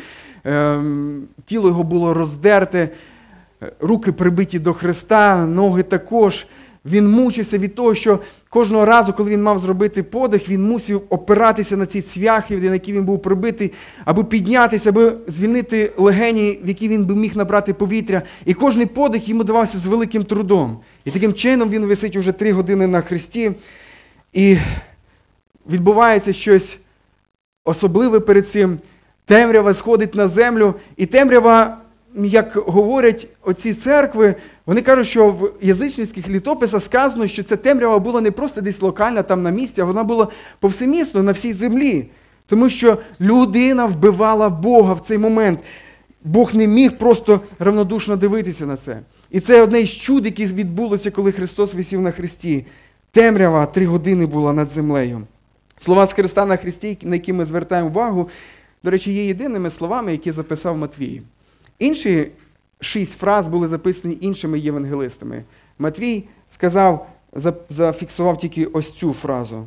ем, 0.44 1.22
тіло 1.44 1.68
його 1.68 1.82
було 1.82 2.14
роздерте, 2.14 2.88
руки 3.80 4.12
прибиті 4.12 4.58
до 4.58 4.72
Христа, 4.72 5.46
ноги 5.46 5.82
також. 5.82 6.46
Він 6.84 7.10
мучився 7.10 7.58
від 7.58 7.74
того, 7.74 7.94
що 7.94 8.18
кожного 8.48 8.84
разу, 8.84 9.12
коли 9.12 9.30
він 9.30 9.42
мав 9.42 9.58
зробити 9.58 10.02
подих, 10.02 10.48
він 10.48 10.62
мусив 10.62 11.02
опиратися 11.08 11.76
на 11.76 11.86
ці 11.86 12.02
цвяхи, 12.02 12.56
на 12.56 12.72
які 12.72 12.92
він 12.92 13.04
був 13.04 13.22
прибитий, 13.22 13.72
аби 14.04 14.24
піднятися, 14.24 14.90
аби 14.90 15.12
звільнити 15.26 15.92
легені, 15.96 16.60
в 16.64 16.68
які 16.68 16.88
він 16.88 17.04
би 17.04 17.14
міг 17.14 17.36
набрати 17.36 17.74
повітря. 17.74 18.22
І 18.44 18.54
кожний 18.54 18.86
подих 18.86 19.28
йому 19.28 19.44
давався 19.44 19.78
з 19.78 19.86
великим 19.86 20.24
трудом. 20.24 20.78
І 21.04 21.10
таким 21.10 21.34
чином 21.34 21.70
він 21.70 21.84
висить 21.84 22.16
уже 22.16 22.32
три 22.32 22.52
години 22.52 22.86
на 22.86 23.00
хресті. 23.00 23.52
І 24.32 24.56
відбувається 25.70 26.32
щось 26.32 26.78
особливе 27.64 28.20
перед 28.20 28.48
цим. 28.48 28.78
Темрява 29.26 29.74
сходить 29.74 30.14
на 30.14 30.28
землю, 30.28 30.74
і 30.96 31.06
темрява 31.06 31.78
як 32.14 32.56
говорять 32.56 33.26
оці 33.42 33.74
церкви, 33.74 34.34
вони 34.66 34.82
кажуть, 34.82 35.06
що 35.06 35.30
в 35.30 35.52
язичницьких 35.60 36.28
літописах 36.28 36.82
сказано, 36.82 37.26
що 37.26 37.42
ця 37.42 37.56
темрява 37.56 37.98
була 37.98 38.20
не 38.20 38.30
просто 38.30 38.60
десь 38.60 38.82
локальна 38.82 39.22
там 39.22 39.42
на 39.42 39.50
місці, 39.50 39.80
а 39.80 39.84
вона 39.84 40.04
була 40.04 40.28
повсемісно 40.60 41.22
на 41.22 41.32
всій 41.32 41.52
землі. 41.52 42.08
Тому 42.46 42.68
що 42.68 42.98
людина 43.20 43.86
вбивала 43.86 44.48
Бога 44.48 44.92
в 44.92 45.00
цей 45.00 45.18
момент. 45.18 45.60
Бог 46.24 46.54
не 46.54 46.66
міг 46.66 46.98
просто 46.98 47.40
равнодушно 47.58 48.16
дивитися 48.16 48.66
на 48.66 48.76
це. 48.76 49.00
І 49.30 49.40
це 49.40 49.62
одне 49.62 49.80
із 49.80 49.90
чуд, 49.90 50.26
яке 50.26 50.46
відбулося, 50.46 51.10
коли 51.10 51.32
Христос 51.32 51.74
висів 51.74 52.00
на 52.00 52.10
Христі. 52.10 52.66
Темрява 53.12 53.66
три 53.66 53.86
години 53.86 54.26
була 54.26 54.52
над 54.52 54.70
землею. 54.70 55.22
Слова 55.78 56.06
з 56.06 56.12
Христа 56.12 56.46
на 56.46 56.56
Христі, 56.56 56.98
на 57.02 57.14
які 57.16 57.32
ми 57.32 57.44
звертаємо 57.44 57.88
увагу, 57.88 58.28
до 58.84 58.90
речі, 58.90 59.12
є 59.12 59.26
єдиними 59.26 59.70
словами, 59.70 60.12
які 60.12 60.32
записав 60.32 60.76
Матвій. 60.76 61.22
Інші 61.78 62.30
шість 62.80 63.18
фраз 63.18 63.48
були 63.48 63.68
записані 63.68 64.18
іншими 64.20 64.58
євангелистами. 64.58 65.44
Матвій 65.78 66.24
сказав, 66.50 67.06
зафіксував 67.68 68.38
тільки 68.38 68.66
ось 68.66 68.92
цю 68.92 69.12
фразу. 69.12 69.66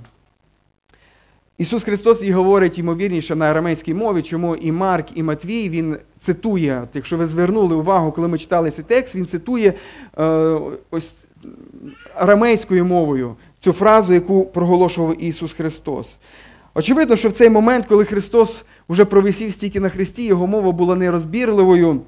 Ісус 1.57 1.83
Христос 1.83 2.21
її 2.21 2.33
говорить, 2.33 2.79
ймовірніше, 2.79 3.35
на 3.35 3.45
арамейській 3.45 3.93
мові, 3.93 4.21
чому 4.21 4.55
і 4.55 4.71
Марк, 4.71 5.07
і 5.15 5.23
Матвій 5.23 5.69
він 5.69 5.97
цитує, 6.19 6.81
от 6.83 6.89
якщо 6.93 7.17
ви 7.17 7.27
звернули 7.27 7.75
увагу, 7.75 8.11
коли 8.11 8.27
ми 8.27 8.37
читали 8.37 8.71
цей 8.71 8.85
текст, 8.87 9.15
він 9.15 9.25
цитує 9.25 9.73
е, 10.17 10.23
ось 10.91 11.15
арамейською 12.15 12.85
мовою 12.85 13.35
цю 13.59 13.71
фразу, 13.71 14.13
яку 14.13 14.45
проголошував 14.45 15.23
Ісус 15.23 15.53
Христос. 15.53 16.15
Очевидно, 16.73 17.15
що 17.15 17.29
в 17.29 17.33
цей 17.33 17.49
момент, 17.49 17.85
коли 17.85 18.05
Христос 18.05 18.63
вже 18.89 19.05
провисів 19.05 19.53
стільки 19.53 19.79
на 19.79 19.89
Христі, 19.89 20.25
його 20.25 20.47
мова 20.47 20.71
була 20.71 20.95
нерозбірливою, 20.95 22.01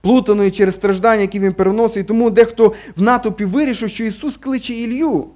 плутаною 0.00 0.50
через 0.50 0.74
страждання, 0.74 1.20
які 1.20 1.40
він 1.40 1.52
переносить. 1.52 2.04
І 2.04 2.06
тому 2.08 2.30
дехто 2.30 2.72
в 2.96 3.02
натовпі 3.02 3.44
вирішив, 3.44 3.90
що 3.90 4.04
Ісус 4.04 4.36
кличе 4.36 4.74
Ілью. 4.74 5.26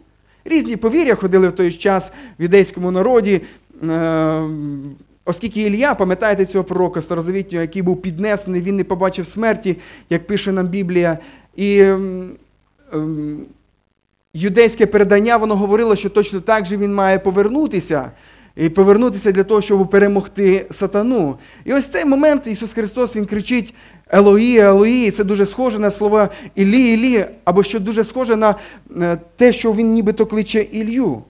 Різні 0.45 0.77
повір'я 0.77 1.15
ходили 1.15 1.49
в 1.49 1.53
той 1.53 1.73
час 1.73 2.13
в 2.39 2.43
юдейському 2.43 2.91
народі. 2.91 3.41
Е, 3.91 4.43
оскільки 5.25 5.63
Ілля, 5.63 5.95
пам'ятаєте 5.95 6.47
цього 6.47 6.65
пророка 6.65 7.03
старозавітнього, 7.03 7.63
який 7.63 7.83
був 7.83 8.03
піднесений, 8.03 8.61
він 8.61 8.77
не 8.77 8.85
побачив 8.85 9.27
смерті, 9.27 9.77
як 10.11 10.27
пише 10.27 10.53
нам 10.53 10.67
Біблія. 10.67 11.19
І 11.57 11.85
юдейське 14.35 14.87
передання 14.87 15.37
воно 15.37 15.57
говорило, 15.57 15.97
що 15.97 16.11
точно 16.11 16.41
так 16.41 16.67
же 16.67 16.77
він 16.77 16.95
має 16.95 17.19
повернутися. 17.19 18.11
І 18.57 18.69
повернутися 18.69 19.33
для 19.33 19.45
того, 19.45 19.61
щоб 19.61 19.91
перемогти 19.91 20.67
сатану. 20.71 21.39
І 21.65 21.75
ось 21.75 21.87
цей 21.87 22.05
момент 22.05 22.47
Ісус 22.47 22.73
Христос 22.73 23.17
Він 23.17 23.25
кричить 23.25 23.75
Елої, 24.09 24.59
Елої. 24.59 25.11
Це 25.11 25.25
дуже 25.25 25.47
схоже 25.47 25.79
на 25.79 25.91
слова 25.91 26.29
Ілі, 26.55 26.93
Ілі, 26.93 27.27
або 27.45 27.63
що 27.63 27.81
дуже 27.81 28.05
схоже 28.05 28.37
на 28.37 28.55
е, 29.01 29.19
те, 29.37 29.53
що 29.53 29.73
Він 29.73 29.93
нібито 29.93 30.27
кличе 30.27 30.63
Ілью. 30.63 31.23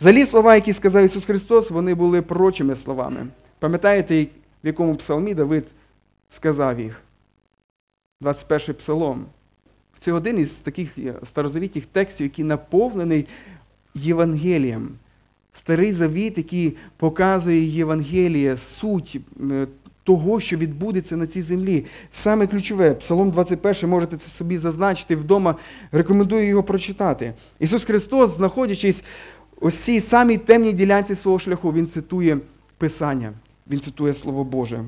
Взагалі 0.00 0.26
слова, 0.26 0.54
які 0.54 0.72
сказав 0.72 1.04
Ісус 1.04 1.24
Христос, 1.24 1.70
вони 1.70 1.94
були 1.94 2.22
пророчими 2.22 2.76
словами. 2.76 3.26
Пам'ятаєте, 3.58 4.26
в 4.64 4.66
якому 4.66 4.96
псалмі 4.96 5.34
Давид 5.34 5.64
сказав 6.30 6.80
їх? 6.80 7.02
21 8.20 8.74
псалом. 8.74 9.24
Це 9.98 10.12
один 10.12 10.38
із 10.38 10.54
таких 10.54 10.98
е, 10.98 11.14
старозавітніх 11.24 11.86
текстів, 11.86 12.26
який 12.26 12.44
наповнений 12.44 13.26
Євангелієм. 13.94 14.88
Старий 15.58 15.92
завіт, 15.92 16.38
який 16.38 16.76
показує 16.96 17.62
Євангеліє, 17.62 18.56
суть 18.56 19.20
е, 19.50 19.66
того, 20.04 20.40
що 20.40 20.56
відбудеться 20.56 21.16
на 21.16 21.26
цій 21.26 21.42
землі. 21.42 21.84
Саме 22.12 22.46
ключове, 22.46 22.94
Псалом 22.94 23.30
21, 23.30 23.90
можете 23.90 24.16
це 24.16 24.28
собі 24.28 24.58
зазначити 24.58 25.16
вдома, 25.16 25.54
рекомендую 25.92 26.46
його 26.48 26.62
прочитати. 26.62 27.32
Ісус 27.58 27.84
Христос, 27.84 28.36
знаходячись 28.36 29.04
у 29.60 29.70
цій 29.70 30.00
самій 30.00 30.38
темній 30.38 30.72
ділянці 30.72 31.14
свого 31.14 31.38
шляху, 31.38 31.72
Він 31.72 31.86
цитує 31.86 32.38
Писання, 32.78 33.32
Він 33.70 33.80
цитує 33.80 34.14
Слово 34.14 34.44
Боже. 34.44 34.84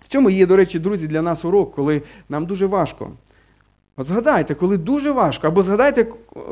В 0.00 0.08
цьому 0.08 0.30
є, 0.30 0.46
до 0.46 0.56
речі, 0.56 0.78
друзі, 0.78 1.06
для 1.06 1.22
нас 1.22 1.44
урок, 1.44 1.74
коли 1.74 2.02
нам 2.28 2.46
дуже 2.46 2.66
важко. 2.66 3.10
От 3.96 4.06
згадайте, 4.06 4.54
коли 4.54 4.76
дуже 4.78 5.10
важко, 5.10 5.46
або 5.46 5.62
згадайте, 5.62 6.06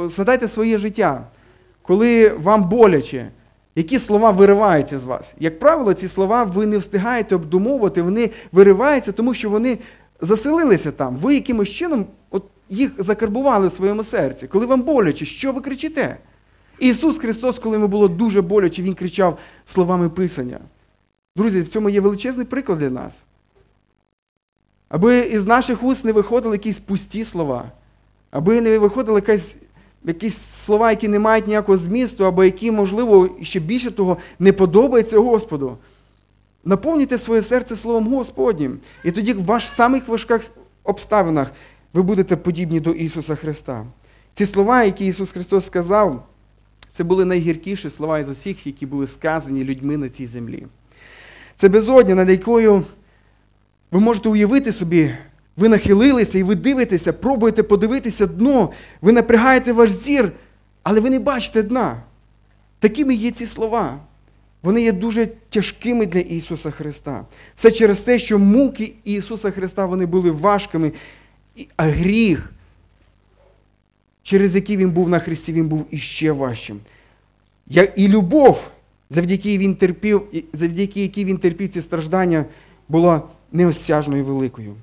згадайте 0.06 0.48
своє 0.48 0.78
життя, 0.78 1.26
коли 1.82 2.28
вам 2.28 2.68
боляче. 2.68 3.30
Які 3.76 3.98
слова 3.98 4.30
вириваються 4.30 4.98
з 4.98 5.04
вас? 5.04 5.34
Як 5.38 5.58
правило, 5.58 5.94
ці 5.94 6.08
слова 6.08 6.44
ви 6.44 6.66
не 6.66 6.78
встигаєте 6.78 7.34
обдумовувати, 7.34 8.02
вони 8.02 8.30
вириваються, 8.52 9.12
тому 9.12 9.34
що 9.34 9.50
вони 9.50 9.78
заселилися 10.20 10.92
там. 10.92 11.16
Ви 11.16 11.34
якимось 11.34 11.68
чином 11.68 12.06
от 12.30 12.44
їх 12.68 12.92
закарбували 12.98 13.68
в 13.68 13.72
своєму 13.72 14.04
серці. 14.04 14.46
Коли 14.46 14.66
вам 14.66 14.82
боляче, 14.82 15.24
що 15.24 15.52
ви 15.52 15.60
кричите? 15.60 16.16
Ісус 16.78 17.18
Христос, 17.18 17.58
коли 17.58 17.76
йому 17.76 17.88
було 17.88 18.08
дуже 18.08 18.42
боляче, 18.42 18.82
Він 18.82 18.94
кричав 18.94 19.38
словами 19.66 20.08
Писання. 20.08 20.60
Друзі, 21.36 21.60
в 21.62 21.68
цьому 21.68 21.90
є 21.90 22.00
величезний 22.00 22.46
приклад 22.46 22.78
для 22.78 22.90
нас. 22.90 23.22
Аби 24.88 25.18
із 25.20 25.46
наших 25.46 25.82
уст 25.82 26.04
не 26.04 26.12
виходили 26.12 26.54
якісь 26.54 26.78
пусті 26.78 27.24
слова, 27.24 27.72
аби 28.30 28.60
не 28.60 28.78
виходила 28.78 29.18
якась 29.18 29.56
якісь 30.04 30.36
слова, 30.38 30.90
які 30.90 31.08
не 31.08 31.18
мають 31.18 31.46
ніякого 31.46 31.78
змісту, 31.78 32.26
або 32.26 32.44
які, 32.44 32.70
можливо, 32.70 33.28
ще 33.42 33.60
більше 33.60 33.90
того, 33.90 34.16
не 34.38 34.52
подобаються 34.52 35.18
Господу. 35.18 35.78
Наповнюйте 36.64 37.18
своє 37.18 37.42
серце 37.42 37.76
Словом 37.76 38.14
Господнім. 38.14 38.78
І 39.04 39.12
тоді 39.12 39.32
в 39.32 39.44
ваших 39.44 39.74
самих 39.74 40.08
важких 40.08 40.46
обставинах 40.84 41.50
ви 41.92 42.02
будете 42.02 42.36
подібні 42.36 42.80
до 42.80 42.90
Ісуса 42.90 43.34
Христа. 43.34 43.86
Ці 44.34 44.46
слова, 44.46 44.84
які 44.84 45.06
Ісус 45.06 45.30
Христос 45.30 45.66
сказав, 45.66 46.26
це 46.92 47.04
були 47.04 47.24
найгіркіші 47.24 47.90
слова 47.90 48.18
із 48.18 48.28
усіх, 48.28 48.66
які 48.66 48.86
були 48.86 49.06
сказані 49.06 49.64
людьми 49.64 49.96
на 49.96 50.08
цій 50.08 50.26
землі. 50.26 50.66
Це 51.56 51.68
безодня, 51.68 52.14
над 52.14 52.28
якою 52.28 52.84
ви 53.90 54.00
можете 54.00 54.28
уявити 54.28 54.72
собі, 54.72 55.14
ви 55.56 55.68
нахилилися 55.68 56.38
і 56.38 56.42
ви 56.42 56.54
дивитеся, 56.54 57.12
пробуєте 57.12 57.62
подивитися 57.62 58.26
дно, 58.26 58.70
ви 59.00 59.12
напрягаєте 59.12 59.72
ваш 59.72 59.90
зір, 59.90 60.32
але 60.82 61.00
ви 61.00 61.10
не 61.10 61.18
бачите 61.18 61.62
дна. 61.62 62.02
Такими 62.78 63.14
є 63.14 63.30
ці 63.30 63.46
слова. 63.46 63.98
Вони 64.62 64.82
є 64.82 64.92
дуже 64.92 65.26
тяжкими 65.26 66.06
для 66.06 66.20
Ісуса 66.20 66.70
Христа. 66.70 67.24
Все 67.56 67.70
через 67.70 68.00
те, 68.00 68.18
що 68.18 68.38
муки 68.38 68.94
Ісуса 69.04 69.50
Христа 69.50 69.86
вони 69.86 70.06
були 70.06 70.30
важкими, 70.30 70.92
а 71.76 71.82
гріх, 71.82 72.52
через 74.22 74.56
який 74.56 74.76
Він 74.76 74.90
був 74.90 75.08
на 75.08 75.18
Христі, 75.18 75.52
Він 75.52 75.68
був 75.68 75.86
іще 75.90 76.32
важчим. 76.32 76.80
І 77.96 78.08
любов, 78.08 78.70
завдяки 79.10 79.58
він 79.58 79.74
терпів, 79.74 80.22
завдяки 80.52 81.02
якій 81.02 81.24
він 81.24 81.38
терпів 81.38 81.68
ці 81.68 81.82
страждання, 81.82 82.44
була 82.88 83.22
неосяжною 83.52 84.24
великою. 84.24 84.74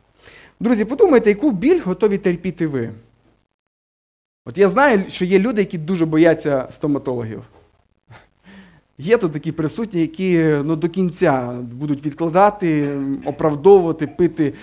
Друзі, 0.61 0.85
подумайте, 0.85 1.29
яку 1.29 1.51
біль 1.51 1.81
готові 1.85 2.17
терпіти 2.17 2.67
ви. 2.67 2.89
От 4.45 4.57
я 4.57 4.69
знаю, 4.69 5.03
що 5.07 5.25
є 5.25 5.39
люди, 5.39 5.61
які 5.61 5.77
дуже 5.77 6.05
бояться 6.05 6.67
стоматологів. 6.71 7.43
Є 8.97 9.17
тут 9.17 9.31
такі 9.31 9.51
присутні, 9.51 10.01
які 10.01 10.37
ну, 10.63 10.75
до 10.75 10.89
кінця 10.89 11.57
будуть 11.61 12.05
відкладати, 12.05 12.99
оправдовувати, 13.25 14.07
пити, 14.07 14.53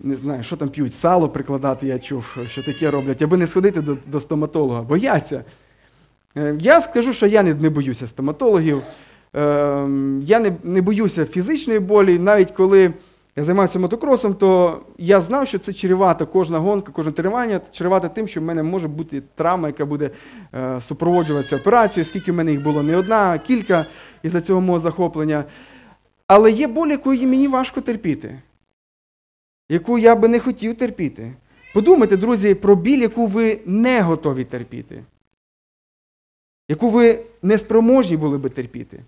не 0.00 0.16
знаю, 0.16 0.42
що 0.42 0.56
там 0.56 0.68
п'ють, 0.68 0.94
сало 0.94 1.28
прикладати, 1.28 1.86
я 1.86 1.98
чув, 1.98 2.36
що 2.46 2.62
таке 2.62 2.90
роблять, 2.90 3.22
аби 3.22 3.36
не 3.36 3.46
сходити 3.46 3.80
до 3.80 3.96
до 4.06 4.20
стоматолога. 4.20 4.82
Бояться. 4.82 5.44
Е, 6.36 6.56
я 6.60 6.80
скажу, 6.80 7.12
що 7.12 7.26
я 7.26 7.42
не, 7.42 7.54
не 7.54 7.70
боюся 7.70 8.06
стоматологів. 8.06 8.82
Ем, 9.34 10.22
я 10.24 10.40
не, 10.40 10.52
не 10.64 10.82
боюся 10.82 11.26
фізичної 11.26 11.78
болі, 11.78 12.18
навіть 12.18 12.50
коли 12.50 12.92
я 13.36 13.44
займався 13.44 13.78
мотокросом, 13.78 14.34
то 14.34 14.80
я 14.98 15.20
знав, 15.20 15.48
що 15.48 15.58
це 15.58 15.72
чревато, 15.72 16.26
кожна 16.26 16.58
гонка, 16.58 16.92
кожне 16.92 17.12
тримання 17.12 17.60
чревато 17.70 18.08
тим, 18.08 18.28
що 18.28 18.40
в 18.40 18.44
мене 18.44 18.62
може 18.62 18.88
бути 18.88 19.22
травма, 19.34 19.68
яка 19.68 19.86
буде 19.86 20.10
е, 20.54 20.80
супроводжуватися 20.80 21.56
операцією, 21.56 22.08
скільки 22.08 22.32
в 22.32 22.34
мене 22.34 22.50
їх 22.50 22.62
було 22.62 22.82
не 22.82 22.96
одна, 22.96 23.32
а 23.32 23.38
кілька 23.38 23.86
із-за 24.22 24.40
цього 24.40 24.60
мого 24.60 24.80
захоплення. 24.80 25.44
Але 26.26 26.50
є 26.50 26.66
боль, 26.66 26.88
яку 26.88 27.10
мені 27.10 27.48
важко 27.48 27.80
терпіти, 27.80 28.42
яку 29.68 29.98
я 29.98 30.16
би 30.16 30.28
не 30.28 30.40
хотів 30.40 30.74
терпіти. 30.74 31.32
Подумайте, 31.74 32.16
друзі, 32.16 32.54
про 32.54 32.76
біль, 32.76 33.00
яку 33.00 33.26
ви 33.26 33.60
не 33.66 34.02
готові 34.02 34.44
терпіти, 34.44 35.04
яку 36.68 36.90
ви 36.90 37.24
неспроможні 37.42 38.16
були 38.16 38.38
би 38.38 38.48
терпіти. 38.48 39.00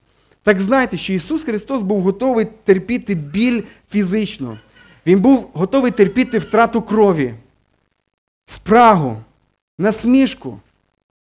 Так 0.45 0.61
знайте, 0.61 0.97
що 0.97 1.13
Ісус 1.13 1.43
Христос 1.43 1.83
був 1.83 2.03
готовий 2.03 2.47
терпіти 2.65 3.15
біль 3.15 3.63
фізично. 3.91 4.59
Він 5.07 5.21
був 5.21 5.51
готовий 5.53 5.91
терпіти 5.91 6.39
втрату 6.39 6.83
крові, 6.83 7.35
спрагу, 8.47 9.17
насмішку, 9.79 10.59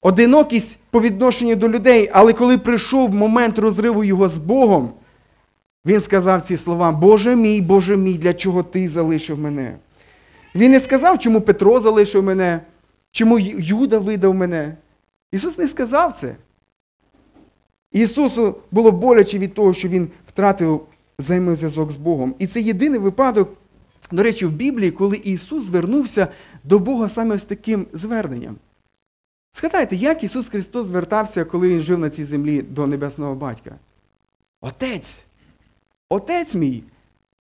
одинокість 0.03 0.79
по 0.91 1.01
відношенню 1.01 1.57
до 1.57 1.69
людей. 1.69 2.11
Але 2.13 2.33
коли 2.33 2.59
прийшов 2.59 3.15
момент 3.15 3.59
розриву 3.59 4.05
його 4.05 4.29
з 4.29 4.39
Богом, 4.39 4.93
Він 5.87 6.01
сказав 6.01 6.43
ці 6.43 6.57
слова: 6.57 6.93
Боже 6.93 7.37
мій, 7.37 7.61
Боже 7.61 7.97
мій, 7.97 8.19
для 8.19 8.35
чого 8.35 8.63
ти 8.63 8.89
залишив 8.89 9.39
мене? 9.39 9.77
Він 10.55 10.73
не 10.73 10.81
сказав, 10.81 11.19
чому 11.19 11.41
Петро 11.41 11.81
залишив 11.81 12.23
мене, 12.23 12.61
чому 13.11 13.39
Юда 13.39 13.99
видав 13.99 14.35
мене. 14.35 14.77
Ісус 15.33 15.59
не 15.59 15.69
сказав 15.69 16.13
це. 16.13 16.37
Ісусу 17.93 18.57
було 18.71 18.93
боляче 18.93 19.39
від 19.39 19.55
того, 19.55 19.75
що 19.75 19.89
Він 19.89 20.09
втратив 20.29 20.81
взаємозв'язок 21.19 21.93
з 21.93 21.97
Богом. 21.97 22.35
І 22.39 22.47
це 22.47 22.61
єдиний 22.61 22.99
випадок, 22.99 23.53
до 24.11 24.23
речі, 24.23 24.47
в 24.47 24.53
Біблії, 24.53 24.91
коли 24.91 25.17
Ісус 25.17 25.65
звернувся 25.65 26.29
до 26.65 26.79
Бога 26.79 27.09
саме 27.09 27.39
з 27.39 27.45
таким 27.45 27.87
зверненням. 27.93 28.57
Згадайте, 29.59 29.97
як 29.97 30.25
Ісус 30.25 30.49
Христос 30.49 30.87
звертався, 30.87 31.45
коли 31.45 31.69
Він 31.69 31.81
жив 31.81 31.99
на 31.99 32.11
цій 32.11 32.25
землі 32.25 32.63
до 32.63 32.87
Небесного 32.87 33.35
Батька? 33.35 33.77
Отець! 34.61 35.19
Отець 36.09 36.55
мій! 36.55 36.83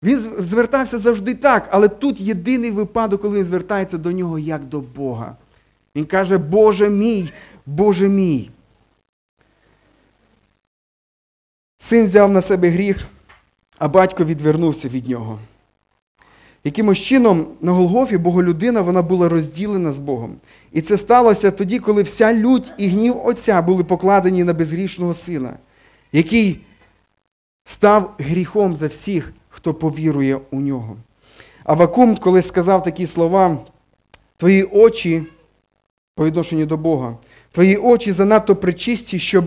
Він 0.03 0.19
звертався 0.39 0.99
завжди 0.99 1.35
так, 1.35 1.69
але 1.71 1.89
тут 1.89 2.21
єдиний 2.21 2.71
випадок, 2.71 3.23
коли 3.23 3.39
він 3.39 3.45
звертається 3.45 3.99
до 3.99 4.13
нього 4.13 4.39
як 4.39 4.65
до 4.65 4.81
Бога. 4.81 5.37
Він 5.97 6.05
каже, 6.05 6.39
Боже 6.39 6.91
мій, 6.91 7.31
Боже 7.67 8.09
мій. 8.09 8.51
Син 11.83 12.07
взяв 12.07 12.33
на 12.33 12.43
себе 12.43 12.69
гріх, 12.69 13.07
а 13.79 13.89
батько 13.89 14.25
відвернувся 14.25 14.89
від 14.89 15.09
нього. 15.09 15.39
Якимось 16.65 16.99
чином 16.99 17.47
на 17.61 17.73
Голгофі 17.73 18.19
Боголюдина 18.19 18.81
вона 18.81 19.03
була 19.03 19.29
розділена 19.29 19.93
з 19.93 19.99
Богом. 19.99 20.37
І 20.73 20.81
це 20.81 20.99
сталося 20.99 21.51
тоді, 21.51 21.79
коли 21.79 22.03
вся 22.03 22.35
лють 22.35 22.73
і 22.79 22.89
гнів 22.89 23.27
Отця 23.27 23.63
були 23.63 23.85
покладені 23.85 24.45
на 24.45 24.53
безгрішного 24.53 25.15
сина, 25.15 25.53
який 26.13 26.61
став 27.65 28.15
гріхом 28.19 28.77
за 28.77 28.87
всіх, 28.87 29.33
хто 29.49 29.75
повірує 29.75 30.41
у 30.51 30.61
нього. 30.61 30.97
А 31.65 31.75
Вакум, 31.75 32.17
коли 32.17 32.43
сказав 32.43 32.83
такі 32.83 33.07
слова, 33.07 33.59
твої 34.37 34.63
очі 34.63 35.23
по 36.15 36.27
відношенню 36.27 36.67
до 36.67 36.77
Бога, 36.77 37.17
твої 37.53 37.77
очі 37.77 38.13
занадто 38.13 38.57
причисті, 38.57 39.19
щоб 39.19 39.45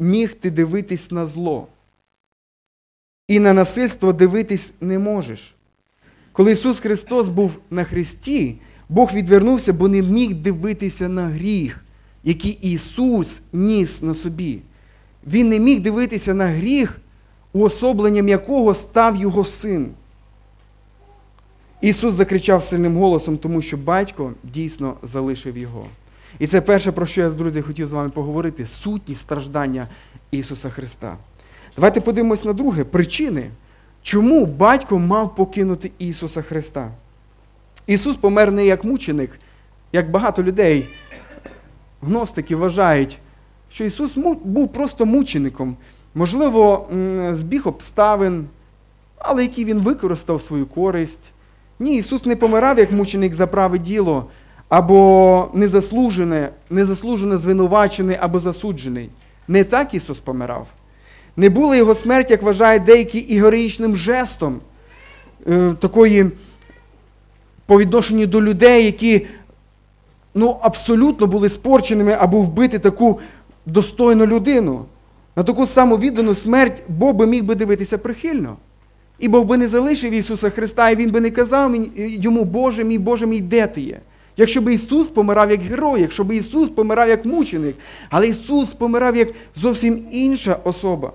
міг 0.00 0.34
ти 0.34 0.50
дивитись 0.50 1.10
на 1.10 1.26
зло. 1.26 1.68
І 3.28 3.40
на 3.40 3.52
насильство 3.52 4.12
дивитись 4.12 4.72
не 4.80 4.98
можеш. 4.98 5.54
Коли 6.32 6.52
Ісус 6.52 6.80
Христос 6.80 7.28
був 7.28 7.58
на 7.70 7.84
Христі, 7.84 8.56
Бог 8.88 9.12
відвернувся, 9.14 9.72
бо 9.72 9.88
не 9.88 10.02
міг 10.02 10.34
дивитися 10.34 11.08
на 11.08 11.28
гріх, 11.28 11.84
який 12.24 12.52
Ісус 12.52 13.40
ніс 13.52 14.02
на 14.02 14.14
собі. 14.14 14.60
Він 15.26 15.48
не 15.48 15.58
міг 15.58 15.80
дивитися 15.80 16.34
на 16.34 16.46
гріх, 16.46 17.00
уособленням 17.52 18.28
якого 18.28 18.74
став 18.74 19.16
Його 19.16 19.44
син. 19.44 19.88
Ісус 21.80 22.14
закричав 22.14 22.62
сильним 22.62 22.96
голосом, 22.96 23.38
тому 23.38 23.62
що 23.62 23.76
батько 23.76 24.32
дійсно 24.42 24.94
залишив 25.02 25.58
його. 25.58 25.86
І 26.38 26.46
це 26.46 26.60
перше, 26.60 26.92
про 26.92 27.06
що 27.06 27.20
я, 27.20 27.30
друзі, 27.30 27.62
хотів 27.62 27.86
з 27.86 27.92
вами 27.92 28.10
поговорити 28.10 28.66
сутність 28.66 29.20
страждання 29.20 29.88
Ісуса 30.30 30.70
Христа. 30.70 31.16
Давайте 31.76 32.00
подивимось 32.00 32.44
на 32.44 32.52
друге 32.52 32.84
причини, 32.84 33.50
чому 34.02 34.46
батько 34.46 34.98
мав 34.98 35.34
покинути 35.34 35.90
Ісуса 35.98 36.42
Христа. 36.42 36.90
Ісус 37.86 38.16
помер 38.16 38.52
не 38.52 38.66
як 38.66 38.84
мученик, 38.84 39.30
як 39.92 40.10
багато 40.10 40.42
людей, 40.42 40.88
гностики 42.02 42.56
вважають, 42.56 43.18
що 43.70 43.84
Ісус 43.84 44.16
був 44.44 44.72
просто 44.72 45.06
мучеником, 45.06 45.76
можливо, 46.14 46.88
збіг 47.32 47.68
обставин, 47.68 48.46
але 49.18 49.42
які 49.42 49.64
Він 49.64 49.80
використав 49.80 50.42
свою 50.42 50.66
користь. 50.66 51.30
Ні, 51.78 51.96
Ісус 51.96 52.26
не 52.26 52.36
помирав 52.36 52.78
як 52.78 52.92
мученик 52.92 53.34
за 53.34 53.46
праве 53.46 53.78
діло, 53.78 54.26
або 54.68 55.48
незаслужене, 55.54 56.48
незаслужено 56.70 57.38
звинувачений 57.38 58.16
або 58.20 58.40
засуджений. 58.40 59.10
Не 59.48 59.64
так 59.64 59.94
Ісус 59.94 60.20
помирав. 60.20 60.66
Не 61.36 61.50
була 61.50 61.76
його 61.76 61.94
смерть, 61.94 62.30
як 62.30 62.42
вважають 62.42 62.84
деякі, 62.84 63.18
і 63.18 63.96
жестом 63.96 64.60
е, 65.48 65.74
такої 65.80 66.30
по 67.66 67.78
відношенню 67.78 68.26
до 68.26 68.42
людей, 68.42 68.84
які 68.84 69.26
ну, 70.34 70.56
абсолютно 70.60 71.26
були 71.26 71.48
спорченими 71.48 72.12
або 72.12 72.40
вбити 72.40 72.78
таку 72.78 73.20
достойну 73.66 74.26
людину. 74.26 74.84
На 75.36 75.42
таку 75.42 75.66
саму 75.66 75.96
віддану 75.96 76.34
смерть 76.34 76.82
Бог 76.88 77.14
би 77.14 77.26
міг 77.26 77.44
би 77.44 77.54
дивитися 77.54 77.98
прихильно. 77.98 78.56
І 79.18 79.28
Бог 79.28 79.44
би 79.44 79.56
не 79.56 79.68
залишив 79.68 80.12
Ісуса 80.12 80.50
Христа, 80.50 80.90
і 80.90 80.96
Він 80.96 81.10
би 81.10 81.20
не 81.20 81.30
казав 81.30 81.74
йому, 81.96 82.44
Боже 82.44 82.84
мій, 82.84 82.98
Боже 82.98 83.26
мій, 83.26 83.40
де 83.40 83.66
ти 83.66 83.80
є? 83.80 84.00
Якщо 84.36 84.60
б 84.60 84.74
Ісус 84.74 85.08
помирав 85.08 85.50
як 85.50 85.60
герой, 85.60 86.00
якщо 86.00 86.24
б 86.24 86.32
Ісус 86.32 86.70
помирав 86.70 87.08
як 87.08 87.24
мученик, 87.24 87.76
але 88.10 88.28
Ісус 88.28 88.72
помирав 88.72 89.16
як 89.16 89.28
зовсім 89.54 90.06
інша 90.10 90.56
особа. 90.64 91.12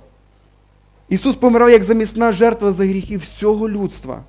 Ісус 1.10 1.36
помирав 1.36 1.70
як 1.70 1.84
замісна 1.84 2.32
жертва 2.32 2.72
за 2.72 2.86
гріхи 2.86 3.18
всього 3.18 3.70
людства. 3.70 4.24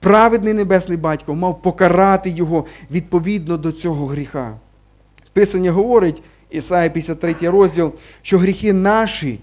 Праведний 0.00 0.54
Небесний 0.54 0.98
Батько 0.98 1.34
мав 1.34 1.62
покарати 1.62 2.30
Його 2.30 2.64
відповідно 2.90 3.56
до 3.56 3.72
цього 3.72 4.06
гріха. 4.06 4.56
Писання 5.32 5.72
говорить, 5.72 6.22
Ісая 6.50 6.90
53 6.90 7.50
розділ, 7.50 7.92
що 8.22 8.38
гріхи 8.38 8.72
наші 8.72 9.40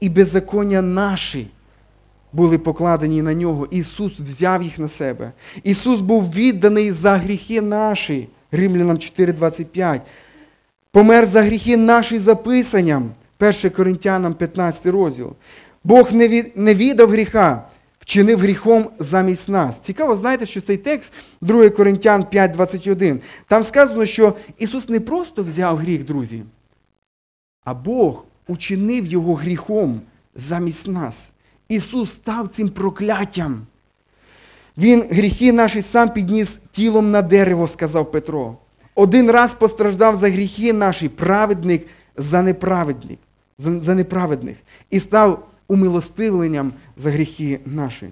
і 0.00 0.08
беззаконня 0.08 0.82
наші 0.82 1.46
були 2.32 2.58
покладені 2.58 3.22
на 3.22 3.34
нього. 3.34 3.66
Ісус 3.70 4.20
взяв 4.20 4.62
їх 4.62 4.78
на 4.78 4.88
себе. 4.88 5.32
Ісус 5.62 6.00
був 6.00 6.32
відданий 6.32 6.92
за 6.92 7.16
гріхи 7.16 7.60
наші. 7.60 8.28
Римлянам 8.52 8.96
4,25. 8.96 10.00
Помер 10.92 11.26
за 11.26 11.42
гріхи 11.42 11.76
наші 11.76 12.18
записанням. 12.18 13.10
1 13.40 13.70
Коринтянам 13.70 14.34
15 14.34 14.86
розділ. 14.86 15.32
Бог 15.84 16.12
не 16.56 16.74
віддав 16.74 17.10
гріха, 17.10 17.64
вчинив 18.00 18.38
гріхом 18.38 18.90
замість 18.98 19.48
нас. 19.48 19.80
Цікаво, 19.80 20.16
знаєте, 20.16 20.46
що 20.46 20.60
цей 20.60 20.76
текст 20.76 21.12
2 21.40 21.70
Коринтян 21.70 22.22
5,21. 22.22 23.20
Там 23.48 23.64
сказано, 23.64 24.06
що 24.06 24.36
Ісус 24.58 24.88
не 24.88 25.00
просто 25.00 25.42
взяв 25.42 25.76
гріх, 25.76 26.04
друзі, 26.04 26.42
а 27.64 27.74
Бог 27.74 28.24
учинив 28.48 29.06
його 29.06 29.34
гріхом 29.34 30.00
замість 30.34 30.88
нас. 30.88 31.30
Ісус 31.68 32.10
став 32.10 32.48
цим 32.48 32.68
прокляттям. 32.68 33.66
Він 34.80 35.04
гріхи 35.10 35.52
наші 35.52 35.82
сам 35.82 36.08
підніс 36.08 36.58
тілом 36.72 37.10
на 37.10 37.22
дерево, 37.22 37.68
сказав 37.68 38.10
Петро. 38.10 38.56
Один 38.94 39.30
раз 39.30 39.54
постраждав 39.54 40.16
за 40.16 40.30
гріхи 40.30 40.72
наші 40.72 41.08
праведник 41.08 41.86
за 42.16 42.42
неправедник, 42.42 43.18
за 43.58 43.94
неправедних 43.94 44.56
і 44.90 45.00
став 45.00 45.48
умилостивленням 45.68 46.72
за 46.96 47.10
гріхи 47.10 47.60
наші. 47.66 48.08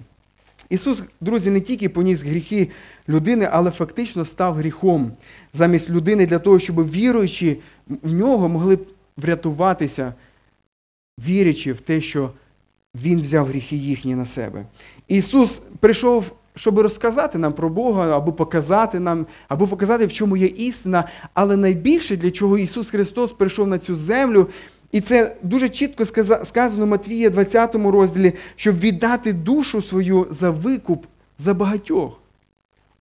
Ісус, 0.69 1.03
друзі, 1.21 1.49
не 1.51 1.61
тільки 1.61 1.89
поніс 1.89 2.21
гріхи 2.21 2.69
людини, 3.09 3.49
але 3.51 3.71
фактично 3.71 4.25
став 4.25 4.53
гріхом 4.53 5.11
замість 5.53 5.89
людини 5.89 6.25
для 6.25 6.39
того, 6.39 6.59
щоб 6.59 6.91
віруючи 6.91 7.57
в 7.87 8.13
нього 8.13 8.49
могли 8.49 8.79
врятуватися, 9.17 10.13
вірячи 11.27 11.73
в 11.73 11.79
те, 11.79 12.01
що 12.01 12.31
Він 12.95 13.21
взяв 13.21 13.45
гріхи 13.45 13.75
їхні 13.75 14.15
на 14.15 14.25
себе. 14.25 14.65
Ісус 15.07 15.61
прийшов, 15.79 16.35
щоб 16.59 16.79
розказати 16.79 17.37
нам 17.37 17.53
про 17.53 17.69
Бога, 17.69 18.17
або 18.17 18.33
показати 18.33 18.99
нам, 18.99 19.25
або 19.47 19.67
показати, 19.67 20.05
в 20.05 20.13
чому 20.13 20.37
є 20.37 20.47
істина. 20.47 21.03
Але 21.33 21.57
найбільше, 21.57 22.17
для 22.17 22.31
чого 22.31 22.57
Ісус 22.57 22.89
Христос 22.89 23.31
прийшов 23.31 23.67
на 23.67 23.79
цю 23.79 23.95
землю, 23.95 24.47
і 24.91 25.01
це 25.01 25.35
дуже 25.43 25.69
чітко 25.69 26.05
сказано 26.45 26.85
Матвія 26.85 27.29
20 27.29 27.75
розділі, 27.75 28.33
щоб 28.55 28.79
віддати 28.79 29.33
душу 29.33 29.81
свою 29.81 30.27
за 30.29 30.49
викуп 30.49 31.05
за 31.37 31.53
багатьох. 31.53 32.19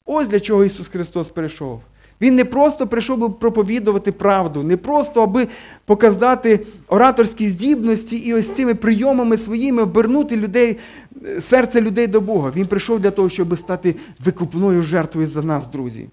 Ось 0.04 0.28
для 0.28 0.40
чого 0.40 0.64
Ісус 0.64 0.88
Христос 0.88 1.28
прийшов. 1.28 1.80
Він 2.20 2.36
не 2.36 2.44
просто 2.44 2.86
прийшов 2.86 3.18
би 3.18 3.30
проповідувати 3.30 4.12
правду, 4.12 4.62
не 4.62 4.76
просто 4.76 5.22
аби 5.22 5.48
показати 5.84 6.66
ораторські 6.88 7.50
здібності 7.50 8.16
і 8.16 8.34
ось 8.34 8.54
цими 8.54 8.74
прийомами 8.74 9.38
своїми 9.38 9.82
обернути 9.82 10.36
людей, 10.36 10.78
серце 11.40 11.80
людей 11.80 12.06
до 12.06 12.20
Бога. 12.20 12.52
Він 12.56 12.66
прийшов 12.66 13.00
для 13.00 13.10
того, 13.10 13.28
щоб 13.28 13.58
стати 13.58 13.94
викупною 14.24 14.82
жертвою 14.82 15.28
за 15.28 15.42
нас, 15.42 15.66
друзі. 15.66 16.08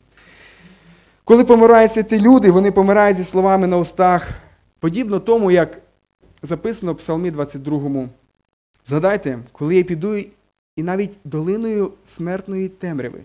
Коли 1.24 1.44
помирають 1.44 1.92
святі 1.92 2.20
люди, 2.20 2.52
вони 2.52 2.72
помирають 2.72 3.18
зі 3.18 3.24
словами 3.24 3.68
на 3.68 3.78
устах, 3.78 4.30
подібно 4.80 5.20
тому, 5.20 5.52
як 5.52 5.82
записано 6.44 6.94
в 6.94 6.98
Псалмі 6.98 7.32
22. 7.32 8.10
Згадайте, 8.88 9.40
коли 9.52 9.76
я 9.76 9.84
піду 9.84 10.16
і 10.76 10.84
навіть 10.84 11.18
долиною 11.24 11.92
смертної 12.08 12.70
темряви. 12.70 13.22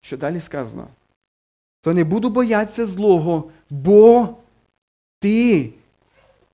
Що 0.00 0.16
далі 0.16 0.40
сказано? 0.40 0.86
То 1.84 1.94
не 1.94 2.04
буду 2.04 2.30
боятися 2.30 2.86
злого, 2.86 3.44
бо 3.70 4.28
ти 5.20 5.70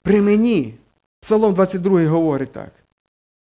при 0.03 0.23
мені. 0.23 0.75
Псалом 1.21 1.55
22 1.55 2.07
говорить 2.07 2.53
так. 2.53 2.71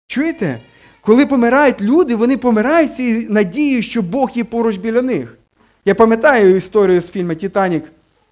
Чуєте? 0.08 0.60
Коли 1.02 1.26
помирають 1.26 1.82
люди, 1.82 2.16
вони 2.16 2.38
помирають 2.38 2.92
з 2.92 3.30
надією, 3.30 3.84
що 3.84 4.02
Бог 4.02 4.32
є 4.34 4.44
поруч 4.44 4.78
біля 4.78 5.02
них. 5.02 5.38
Я 5.86 5.96
пам'ятаю 5.96 6.56
історію 6.56 7.02
з 7.02 7.12
фільму 7.12 7.36
Титанік, 7.36 7.84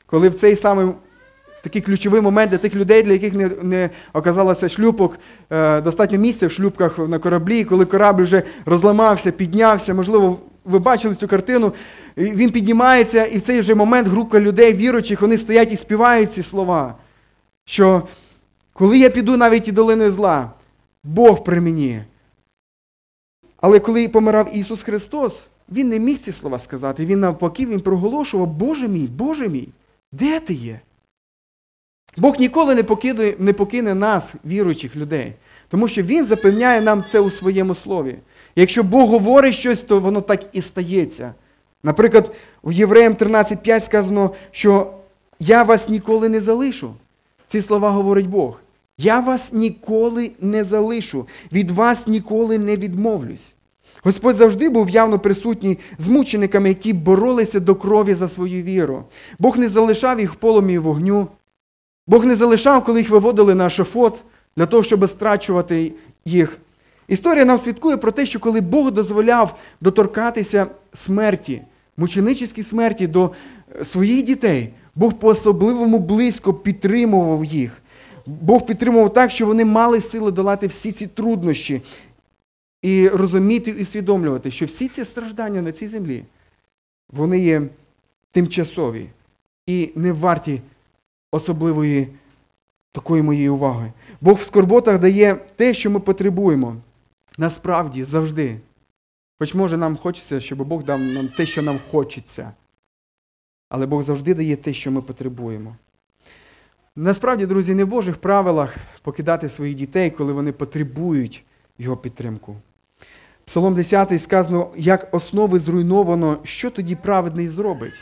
коли 0.06 0.30
в 0.30 0.36
цей 0.36 0.56
самий 0.56 0.88
такий 1.62 1.82
ключовий 1.82 2.22
момент 2.22 2.52
для 2.52 2.58
тих 2.58 2.76
людей, 2.76 3.04
для 3.04 3.12
яких 3.12 3.34
не 3.34 3.50
не 3.62 3.90
оказалося 4.14 4.70
шлюпок, 4.70 5.20
е, 5.50 5.82
достатньо 5.82 6.18
місця 6.18 6.48
в 6.48 6.52
шлюпках 6.52 7.00
на 7.00 7.20
кораблі, 7.20 7.66
коли 7.66 7.86
корабль 7.86 8.24
вже 8.24 8.44
розламався, 8.66 9.32
піднявся, 9.32 9.94
можливо, 9.94 10.40
ви 10.68 10.80
бачили 10.80 11.16
цю 11.16 11.28
картину, 11.28 11.74
він 12.18 12.50
піднімається, 12.50 13.26
і 13.26 13.38
в 13.38 13.42
цей 13.42 13.62
же 13.62 13.76
момент 13.76 14.08
група 14.08 14.40
людей, 14.40 14.74
віруючих, 14.74 15.22
вони 15.22 15.38
стоять 15.38 15.72
і 15.72 15.76
співають 15.76 16.34
ці 16.34 16.44
слова. 16.44 16.96
Що 17.66 18.08
коли 18.74 18.98
я 18.98 19.10
піду 19.10 19.38
навіть 19.38 19.68
і 19.68 19.72
долиною 19.72 20.12
зла, 20.12 20.52
Бог 21.04 21.44
при 21.44 21.62
мені. 21.62 22.02
Але 23.62 23.80
коли 23.80 24.10
помирав 24.10 24.58
Ісус 24.58 24.82
Христос, 24.82 25.48
Він 25.72 25.90
не 25.90 26.00
міг 26.00 26.20
ці 26.20 26.32
слова 26.32 26.60
сказати. 26.60 27.06
Він 27.06 27.20
навпаки, 27.20 27.66
Він 27.66 27.80
проголошував, 27.80 28.48
Боже 28.48 28.88
мій, 28.88 29.08
Боже 29.08 29.50
мій, 29.50 29.70
де 30.12 30.40
ти 30.40 30.54
є? 30.54 30.80
Бог 32.18 32.36
ніколи 32.40 32.76
не 32.76 32.84
покине, 32.84 33.34
не 33.40 33.54
покине 33.54 33.96
нас, 33.96 34.36
віруючих 34.46 34.96
людей, 34.96 35.34
тому 35.70 35.88
що 35.88 36.02
Він 36.02 36.26
запевняє 36.26 36.82
нам 36.82 37.04
це 37.10 37.20
у 37.20 37.32
своєму 37.32 37.76
слові. 37.76 38.16
Якщо 38.62 38.84
Бог 38.84 39.10
говорить 39.10 39.56
щось, 39.56 39.82
то 39.82 40.00
воно 40.00 40.22
так 40.22 40.44
і 40.54 40.62
стається. 40.62 41.34
Наприклад, 41.84 42.32
у 42.64 42.72
Євреям 42.72 43.14
13.5 43.14 43.80
сказано, 43.80 44.32
що 44.52 44.94
я 45.40 45.64
вас 45.64 45.90
ніколи 45.90 46.30
не 46.30 46.42
залишу. 46.42 46.94
Ці 47.48 47.62
слова 47.62 47.90
говорить 47.90 48.30
Бог. 48.30 48.60
Я 48.98 49.20
вас 49.20 49.54
ніколи 49.54 50.32
не 50.42 50.64
залишу, 50.64 51.28
від 51.52 51.72
вас 51.72 52.08
ніколи 52.08 52.58
не 52.58 52.76
відмовлюсь. 52.76 53.54
Господь 54.04 54.36
завжди 54.36 54.70
був 54.70 54.90
явно 54.90 55.20
присутній 55.20 55.78
з 56.00 56.08
мучениками, 56.08 56.70
які 56.70 56.94
боролися 56.94 57.60
до 57.60 57.76
крові 57.76 58.14
за 58.14 58.30
свою 58.30 58.64
віру. 58.64 59.04
Бог 59.40 59.58
не 59.58 59.70
залишав 59.70 60.20
їх 60.20 60.34
в 60.34 60.36
полумі 60.36 60.78
вогню. 60.78 61.28
Бог 62.08 62.26
не 62.26 62.36
залишав, 62.36 62.84
коли 62.84 63.00
їх 63.00 63.10
виводили 63.10 63.56
на 63.56 63.70
шафот 63.70 64.24
для 64.58 64.66
того, 64.66 64.84
щоб 64.84 65.10
страчувати 65.10 65.94
їх. 66.26 66.58
Історія 67.08 67.46
нам 67.46 67.58
свідкує 67.58 67.98
про 67.98 68.12
те, 68.12 68.26
що 68.26 68.40
коли 68.40 68.62
Бог 68.62 68.92
дозволяв 68.92 69.60
доторкатися 69.82 70.68
смерті, 70.94 71.62
мученическій 71.98 72.64
смерті 72.64 73.08
до 73.08 73.32
е, 73.82 73.86
своїх 73.86 74.24
дітей, 74.24 74.74
Бог 74.96 75.14
по-особливому 75.14 76.00
близько 76.00 76.54
підтримував 76.54 77.46
їх. 77.46 77.82
Бог 78.26 78.66
підтримував 78.66 79.14
так, 79.14 79.32
що 79.32 79.46
вони 79.46 79.66
мали 79.66 80.02
сили 80.02 80.32
долати 80.32 80.68
всі 80.68 80.92
ці 80.92 81.08
труднощі 81.08 81.82
і 82.82 83.08
розуміти 83.08 83.72
і 83.72 83.84
усвідомлювати, 83.84 84.52
що 84.52 84.66
всі 84.66 84.88
ці 84.88 85.06
страждання 85.06 85.62
на 85.62 85.72
цій 85.72 85.88
землі, 85.88 86.24
вони 87.10 87.40
є 87.40 87.62
тимчасові 88.32 89.10
і 89.68 89.90
не 89.96 90.12
варті 90.12 90.62
особливої 91.32 92.08
такої 92.92 93.22
моєї 93.22 93.50
уваги. 93.50 93.92
Бог 94.22 94.38
в 94.38 94.44
скорботах 94.44 95.00
дає 95.00 95.36
те, 95.56 95.74
що 95.74 95.90
ми 95.90 96.00
потребуємо. 96.00 96.76
Насправді 97.38 98.04
завжди. 98.04 98.60
Хоч 99.40 99.54
може 99.54 99.78
нам 99.78 99.98
хочеться, 99.98 100.40
щоб 100.40 100.64
Бог 100.64 100.84
дав 100.84 101.00
нам 101.00 101.28
те, 101.28 101.46
що 101.46 101.62
нам 101.62 101.80
хочеться. 101.92 102.54
Але 103.70 103.86
Бог 103.86 104.04
завжди 104.04 104.34
дає 104.34 104.56
те, 104.56 104.74
що 104.74 104.92
ми 104.92 105.02
потребуємо. 105.02 105.76
Насправді, 106.96 107.46
друзі, 107.46 107.76
не 107.76 107.84
в 107.84 107.88
Божих 107.88 108.18
правилах 108.18 108.76
покидати 109.02 109.50
своїх 109.50 109.76
дітей, 109.76 110.12
коли 110.12 110.34
вони 110.34 110.52
потребують 110.52 111.44
його 111.78 111.98
підтримку. 111.98 112.56
Псалом 113.46 113.76
10 113.76 114.22
сказано, 114.22 114.72
як 114.78 115.14
основи 115.14 115.60
зруйновано, 115.60 116.40
що 116.44 116.70
тоді 116.70 116.96
праведний 116.96 117.50
зробить? 117.50 118.02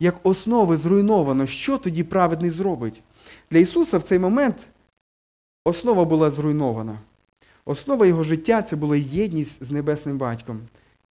Як 0.00 0.20
основи 0.22 0.76
зруйновано, 0.76 1.46
що 1.46 1.78
тоді 1.78 2.04
праведний 2.04 2.50
зробить? 2.50 3.02
Для 3.50 3.58
Ісуса 3.58 3.98
в 3.98 4.02
цей 4.02 4.18
момент 4.18 4.56
основа 5.66 6.04
була 6.04 6.30
зруйнована. 6.30 6.98
Основа 7.64 8.06
його 8.06 8.24
життя 8.24 8.62
це 8.62 8.76
була 8.76 8.96
єдність 8.96 9.64
з 9.64 9.70
Небесним 9.70 10.18
Батьком, 10.18 10.60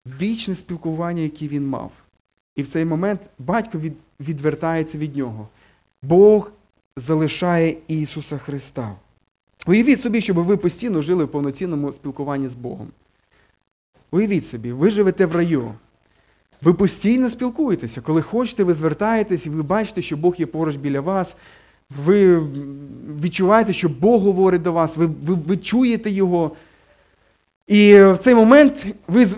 вічне 0.05 0.55
спілкування, 0.55 1.21
яке 1.21 1.47
він 1.47 1.67
мав. 1.67 1.91
І 2.55 2.61
в 2.61 2.67
цей 2.67 2.85
момент 2.85 3.21
батько 3.39 3.79
від, 3.79 3.93
відвертається 4.19 4.97
від 4.97 5.15
нього. 5.15 5.47
Бог 6.03 6.51
залишає 6.97 7.77
Ісуса 7.87 8.37
Христа. 8.37 8.95
Уявіть 9.67 10.01
собі, 10.01 10.21
щоб 10.21 10.37
ви 10.37 10.57
постійно 10.57 11.01
жили 11.01 11.25
в 11.25 11.27
повноцінному 11.27 11.93
спілкуванні 11.93 12.47
з 12.47 12.55
Богом. 12.55 12.87
Уявіть 14.11 14.47
собі, 14.47 14.71
ви 14.71 14.89
живете 14.89 15.25
в 15.25 15.35
раю. 15.35 15.71
Ви 16.61 16.73
постійно 16.73 17.29
спілкуєтеся. 17.29 18.01
Коли 18.01 18.21
хочете, 18.21 18.63
ви 18.63 18.73
звертаєтесь, 18.73 19.45
і 19.45 19.49
ви 19.49 19.63
бачите, 19.63 20.01
що 20.01 20.17
Бог 20.17 20.35
є 20.37 20.45
поруч 20.45 20.75
біля 20.75 21.01
вас. 21.01 21.37
Ви 21.89 22.39
відчуваєте, 23.21 23.73
що 23.73 23.89
Бог 23.89 24.21
говорить 24.21 24.61
до 24.61 24.73
вас, 24.73 24.97
ви, 24.97 25.05
ви, 25.05 25.33
ви 25.47 25.57
чуєте 25.57 26.11
Його. 26.11 26.51
І 27.67 28.01
в 28.01 28.17
цей 28.17 28.35
момент, 28.35 28.85
ви, 29.07 29.25
в 29.25 29.37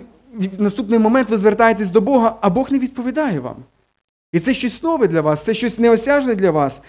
наступний 0.58 0.98
момент 0.98 1.30
ви 1.30 1.38
звертаєтесь 1.38 1.90
до 1.90 2.00
Бога, 2.00 2.36
а 2.40 2.50
Бог 2.50 2.72
не 2.72 2.78
відповідає 2.78 3.40
вам. 3.40 3.56
І 4.32 4.40
це 4.40 4.54
щось 4.54 4.82
нове 4.82 5.08
для 5.08 5.20
вас, 5.20 5.44
це 5.44 5.54
щось 5.54 5.78
неосяжне 5.78 6.34
для 6.34 6.50
вас. 6.50 6.80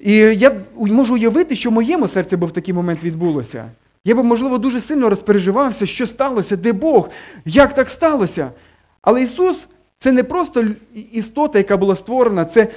І 0.00 0.12
я 0.16 0.56
можу 0.76 1.14
уявити, 1.14 1.56
що 1.56 1.70
в 1.70 1.72
моєму 1.72 2.08
серці 2.08 2.36
би 2.36 2.46
в 2.46 2.50
такий 2.50 2.74
момент 2.74 3.04
відбулося. 3.04 3.70
Я 4.04 4.14
би, 4.14 4.22
можливо, 4.22 4.58
дуже 4.58 4.80
сильно 4.80 5.10
розпереживався, 5.10 5.86
що 5.86 6.06
сталося, 6.06 6.56
де 6.56 6.72
Бог, 6.72 7.08
як 7.44 7.74
так 7.74 7.90
сталося. 7.90 8.50
Але 9.02 9.22
Ісус 9.22 9.66
це 9.98 10.12
не 10.12 10.24
просто 10.24 10.64
істота, 11.12 11.58
яка 11.58 11.76
була 11.76 11.96
створена, 11.96 12.44
це 12.44 12.68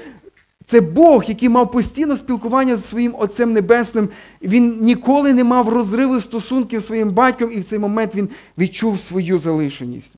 це 0.69 0.81
Бог, 0.81 1.23
який 1.23 1.49
мав 1.49 1.71
постійне 1.71 2.17
спілкування 2.17 2.75
зі 2.75 2.83
своїм 2.83 3.15
Отцем 3.17 3.53
Небесним. 3.53 4.09
Він 4.41 4.81
ніколи 4.81 5.33
не 5.33 5.43
мав 5.43 5.69
розриву 5.69 6.21
стосунків 6.21 6.79
зі 6.79 6.87
своїм 6.87 7.11
батьком, 7.11 7.51
і 7.51 7.59
в 7.59 7.63
цей 7.63 7.79
момент 7.79 8.15
він 8.15 8.29
відчув 8.57 8.99
свою 8.99 9.39
залишеність. 9.39 10.15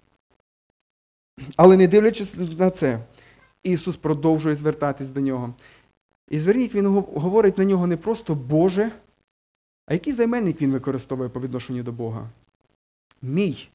Але 1.58 1.78
не 1.78 1.88
дивлячись 1.88 2.36
на 2.58 2.70
це, 2.70 3.00
Ісус 3.64 3.96
продовжує 3.96 4.56
звертатись 4.56 5.10
до 5.10 5.22
нього. 5.22 5.54
І 6.30 6.40
зверніть, 6.40 6.76
він 6.76 6.88
говорить 7.16 7.58
на 7.58 7.66
нього 7.66 7.88
не 7.88 7.98
просто 7.98 8.36
Боже, 8.36 8.92
а 9.86 9.94
який 9.94 10.14
займенник 10.14 10.62
він 10.62 10.72
використовує 10.72 11.30
по 11.30 11.42
відношенню 11.42 11.84
до 11.84 11.92
Бога? 11.92 12.30
Мій. 13.22 13.68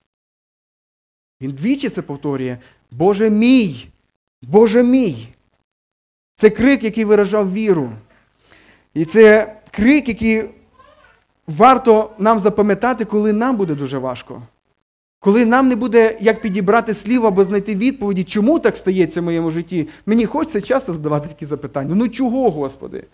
Він 1.40 1.50
двічі 1.50 1.88
це 1.88 2.02
повторює. 2.02 2.58
Боже 2.90 3.30
мій, 3.30 3.88
Боже 4.42 4.82
мій. 4.82 5.28
Це 6.37 6.51
крик, 6.51 6.85
який 6.85 7.05
виражав 7.05 7.53
віру. 7.53 7.90
І 8.94 9.05
це 9.05 9.55
крик, 9.70 10.09
який 10.09 10.44
варто 11.46 12.11
нам 12.18 12.38
запам'ятати, 12.38 13.05
коли 13.05 13.33
нам 13.33 13.57
буде 13.57 13.75
дуже 13.75 13.99
важко. 13.99 14.42
Коли 15.20 15.46
нам 15.46 15.68
не 15.68 15.77
буде 15.77 16.16
як 16.20 16.40
підібрати 16.40 16.94
слів 16.94 17.27
або 17.27 17.44
знайти 17.44 17.75
відповіді, 17.75 18.25
чому 18.25 18.59
так 18.59 18.77
стається 18.77 19.20
в 19.20 19.25
моєму 19.25 19.51
житті, 19.51 19.88
мені 20.07 20.27
хочеться 20.27 20.61
часто 20.61 20.92
задавати 20.92 21.29
такі 21.29 21.46
запитання. 21.46 21.94
Ну 21.94 22.09
чого, 22.09 22.51
Господи? 22.51 23.05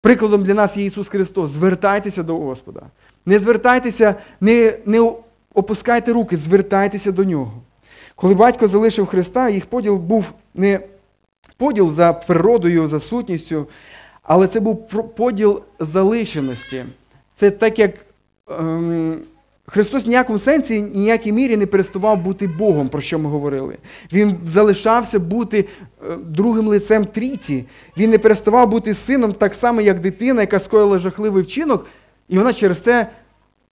Прикладом 0.00 0.42
для 0.42 0.54
нас 0.54 0.76
є 0.76 0.84
Ісус 0.84 1.08
Христос. 1.08 1.50
Звертайтеся 1.50 2.22
до 2.22 2.36
Господа. 2.36 2.82
Не 3.26 3.38
звертайтеся, 3.38 4.14
не, 4.40 4.78
не 4.86 5.12
опускайте 5.54 6.12
руки, 6.12 6.36
звертайтеся 6.36 7.12
до 7.12 7.24
Нього. 7.24 7.52
Коли 8.14 8.34
батько 8.34 8.68
залишив 8.68 9.06
Христа, 9.06 9.48
їх 9.48 9.66
поділ 9.66 9.96
був 9.96 10.32
не 10.54 10.80
поділ 11.60 11.90
за 11.90 12.12
природою, 12.12 12.88
за 12.88 13.00
сутністю, 13.00 13.66
але 14.22 14.46
це 14.46 14.60
був 14.60 14.88
поділ 15.16 15.62
залишеності. 15.78 16.84
Це 17.36 17.50
так, 17.50 17.78
як 17.78 18.06
ем, 18.50 19.18
Христос 19.66 20.06
в 20.06 20.08
ніякому 20.08 20.38
сенсі, 20.38 20.82
ніякій 20.82 21.32
мірі 21.32 21.56
не 21.56 21.66
переставав 21.66 22.22
бути 22.22 22.46
Богом, 22.46 22.88
про 22.88 23.00
що 23.00 23.18
ми 23.18 23.30
говорили. 23.30 23.76
Він 24.12 24.38
залишався 24.44 25.18
бути 25.18 25.58
е, 26.10 26.16
другим 26.26 26.66
лицем 26.66 27.04
трійці. 27.04 27.64
Він 27.96 28.10
не 28.10 28.18
переставав 28.18 28.68
бути 28.68 28.94
сином 28.94 29.32
так 29.32 29.54
само, 29.54 29.80
як 29.80 30.00
дитина, 30.00 30.40
яка 30.40 30.58
скоїла 30.58 30.98
жахливий 30.98 31.42
вчинок, 31.42 31.86
і 32.28 32.38
вона 32.38 32.52
через 32.52 32.80
це 32.80 33.06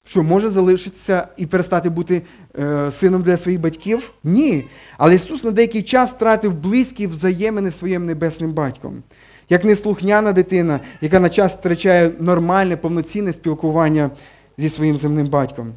що 0.08 0.22
може 0.22 0.48
залишитися 0.48 1.28
і 1.36 1.46
перестати 1.46 1.90
бути 1.90 2.22
е, 2.58 2.90
сином 2.90 3.22
для 3.22 3.36
своїх 3.36 3.60
батьків? 3.60 4.10
Ні. 4.24 4.64
Але 4.98 5.14
Ісус 5.14 5.44
на 5.44 5.50
деякий 5.50 5.82
час 5.82 6.10
втратив 6.10 6.54
близькі 6.54 7.06
взаємини 7.06 7.70
своїм 7.70 8.06
небесним 8.06 8.52
батьком. 8.52 9.02
Як 9.48 9.64
неслухняна 9.64 10.32
дитина, 10.32 10.80
яка 11.00 11.20
на 11.20 11.28
час 11.28 11.54
втрачає 11.54 12.12
нормальне, 12.20 12.76
повноцінне 12.76 13.32
спілкування 13.32 14.10
зі 14.58 14.68
своїм 14.68 14.98
земним 14.98 15.26
батьком. 15.26 15.72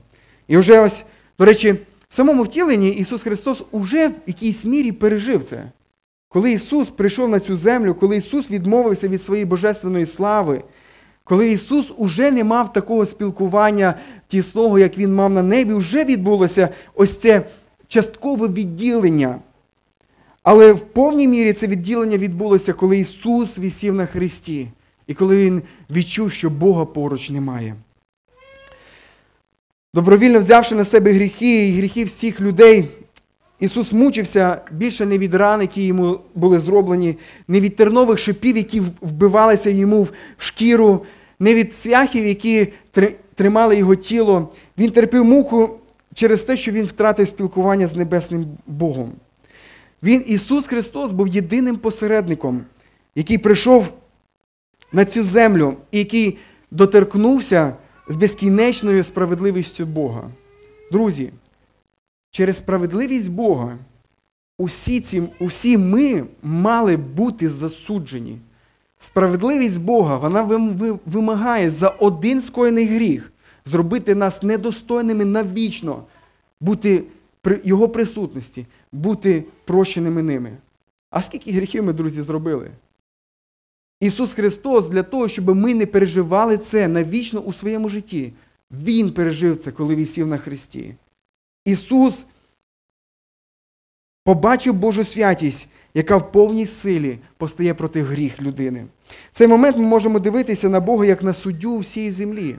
І 0.47 0.57
вже 0.57 0.79
ось, 0.79 1.03
до 1.39 1.45
речі, 1.45 1.71
в 2.09 2.13
самому 2.13 2.43
втіленні 2.43 2.89
Ісус 2.89 3.21
Христос 3.21 3.63
уже 3.71 4.07
в 4.07 4.13
якійсь 4.27 4.65
мірі 4.65 4.91
пережив 4.91 5.43
це. 5.43 5.63
Коли 6.29 6.51
Ісус 6.51 6.89
прийшов 6.89 7.29
на 7.29 7.39
цю 7.39 7.55
землю, 7.55 7.93
коли 7.93 8.17
Ісус 8.17 8.51
відмовився 8.51 9.07
від 9.07 9.23
своєї 9.23 9.45
божественної 9.45 10.05
слави, 10.05 10.63
коли 11.23 11.51
Ісус 11.51 11.91
уже 11.97 12.31
не 12.31 12.43
мав 12.43 12.73
такого 12.73 13.05
спілкування 13.05 13.95
тісного, 14.27 14.79
як 14.79 14.97
Він 14.97 15.15
мав 15.15 15.29
на 15.29 15.43
небі, 15.43 15.73
вже 15.73 16.03
відбулося 16.03 16.69
ось 16.95 17.17
це 17.17 17.45
часткове 17.87 18.47
відділення. 18.47 19.39
Але 20.43 20.71
в 20.71 20.81
повній 20.81 21.27
мірі 21.27 21.53
це 21.53 21.67
відділення 21.67 22.17
відбулося, 22.17 22.73
коли 22.73 22.97
Ісус 22.97 23.57
висів 23.57 23.93
на 23.93 24.05
Христі, 24.05 24.67
і 25.07 25.13
коли 25.13 25.37
Він 25.37 25.61
відчув, 25.89 26.31
що 26.31 26.49
Бога 26.49 26.85
поруч 26.85 27.29
немає. 27.29 27.75
Добровільно 29.93 30.39
взявши 30.39 30.75
на 30.75 30.85
себе 30.85 31.13
гріхи 31.13 31.67
і 31.67 31.77
гріхи 31.77 32.03
всіх 32.03 32.41
людей, 32.41 32.87
Ісус 33.61 33.93
мучився 33.93 34.61
більше 34.71 35.05
не 35.05 35.17
від 35.17 35.33
ран, 35.33 35.61
які 35.61 35.83
йому 35.83 36.19
були 36.35 36.59
зроблені, 36.59 37.17
не 37.47 37.61
від 37.61 37.75
тернових 37.75 38.19
шипів, 38.19 38.57
які 38.57 38.81
вбивалися 39.01 39.69
йому 39.69 40.03
в 40.03 40.11
шкіру, 40.37 41.05
не 41.39 41.55
від 41.55 41.75
свяхів, 41.75 42.25
які 42.25 42.67
тримали 43.35 43.77
його 43.77 43.95
тіло. 43.95 44.49
Він 44.77 44.89
терпів 44.89 45.25
муку 45.25 45.79
через 46.13 46.43
те, 46.43 46.57
що 46.57 46.71
він 46.71 46.85
втратив 46.85 47.27
спілкування 47.27 47.87
з 47.87 47.95
небесним 47.95 48.45
Богом. 48.67 49.11
Він, 50.03 50.23
Ісус 50.27 50.67
Христос, 50.67 51.11
був 51.11 51.27
єдиним 51.27 51.75
посередником, 51.75 52.61
який 53.15 53.37
прийшов 53.37 53.93
на 54.91 55.05
цю 55.05 55.23
землю 55.23 55.73
і 55.91 55.99
який 55.99 56.37
доторкнувся 56.71 57.75
з 58.09 58.15
безкінечною 58.15 59.03
справедливістю 59.03 59.85
Бога. 59.85 60.29
Друзі, 60.91 61.29
через 62.31 62.57
справедливість 62.57 63.31
Бога 63.31 63.77
усі, 64.57 65.01
ці, 65.01 65.23
усі 65.39 65.77
ми 65.77 66.25
мали 66.43 66.97
бути 66.97 67.49
засуджені. 67.49 68.37
Справедливість 68.99 69.79
Бога 69.79 70.17
вона 70.17 70.41
вимагає 71.05 71.69
за 71.69 71.89
один 71.89 72.41
скоєний 72.41 72.85
гріх 72.85 73.31
зробити 73.65 74.15
нас 74.15 74.43
недостойними 74.43 75.25
навічно, 75.25 76.03
бути 76.59 77.03
при 77.41 77.61
Його 77.63 77.89
присутності, 77.89 78.65
бути 78.91 79.43
прощеними 79.65 80.23
ними. 80.23 80.57
А 81.09 81.21
скільки 81.21 81.51
гріхів 81.51 81.83
ми, 81.83 81.93
друзі, 81.93 82.21
зробили? 82.21 82.71
Ісус 83.99 84.33
Христос 84.33 84.89
для 84.89 85.03
того, 85.03 85.27
щоб 85.27 85.55
ми 85.55 85.73
не 85.73 85.85
переживали 85.85 86.57
це 86.57 86.87
навічно 86.87 87.39
у 87.39 87.53
своєму 87.53 87.89
житті. 87.89 88.33
Він 88.71 89.11
пережив 89.11 89.57
це, 89.57 89.71
коли 89.71 89.95
висів 89.95 90.27
на 90.27 90.37
Христі. 90.37 90.95
Ісус 91.65 92.25
побачив 94.23 94.73
Божу 94.73 95.03
святість, 95.03 95.67
яка 95.93 96.17
в 96.17 96.31
повній 96.31 96.65
силі 96.65 97.19
постає 97.37 97.73
проти 97.73 98.01
гріх 98.01 98.41
людини. 98.41 98.85
В 99.31 99.35
цей 99.35 99.47
момент 99.47 99.77
ми 99.77 99.83
можемо 99.83 100.19
дивитися 100.19 100.69
на 100.69 100.79
Бога 100.79 101.05
як 101.05 101.23
на 101.23 101.33
суддю 101.33 101.77
всієї 101.77 102.11
землі. 102.11 102.57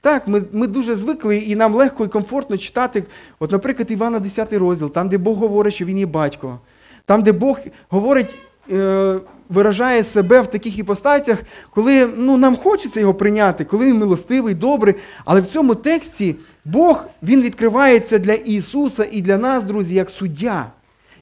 Так, 0.00 0.28
ми 0.28 0.42
ми 0.52 0.66
дуже 0.66 0.96
звикли, 0.96 1.36
і 1.36 1.56
нам 1.56 1.74
легко 1.74 2.04
і 2.04 2.08
комфортно 2.08 2.58
читати, 2.58 3.04
от, 3.38 3.52
наприклад, 3.52 3.90
Івана 3.90 4.18
10 4.18 4.52
розділ, 4.52 4.90
там, 4.90 5.08
де 5.08 5.18
Бог 5.18 5.36
говорить, 5.36 5.74
що 5.74 5.84
Він 5.84 5.98
є 5.98 6.06
батько, 6.06 6.60
там, 7.06 7.22
де 7.22 7.32
Бог 7.32 7.60
говорить, 7.88 8.36
е, 8.72 9.20
виражає 9.52 10.04
себе 10.04 10.40
в 10.40 10.46
таких 10.46 10.78
іпостаціях, 10.78 11.38
коли 11.70 12.08
ну, 12.16 12.36
нам 12.36 12.56
хочеться 12.56 13.00
його 13.00 13.14
прийняти, 13.14 13.64
коли 13.64 13.86
він 13.86 13.98
милостивий, 13.98 14.54
добрий. 14.54 14.94
Але 15.24 15.40
в 15.40 15.46
цьому 15.46 15.74
тексті 15.74 16.36
Бог 16.64 17.04
Він 17.22 17.42
відкривається 17.42 18.18
для 18.18 18.32
Ісуса 18.32 19.06
і 19.12 19.22
для 19.22 19.38
нас, 19.38 19.64
друзі, 19.64 19.94
як 19.94 20.10
суддя. 20.10 20.66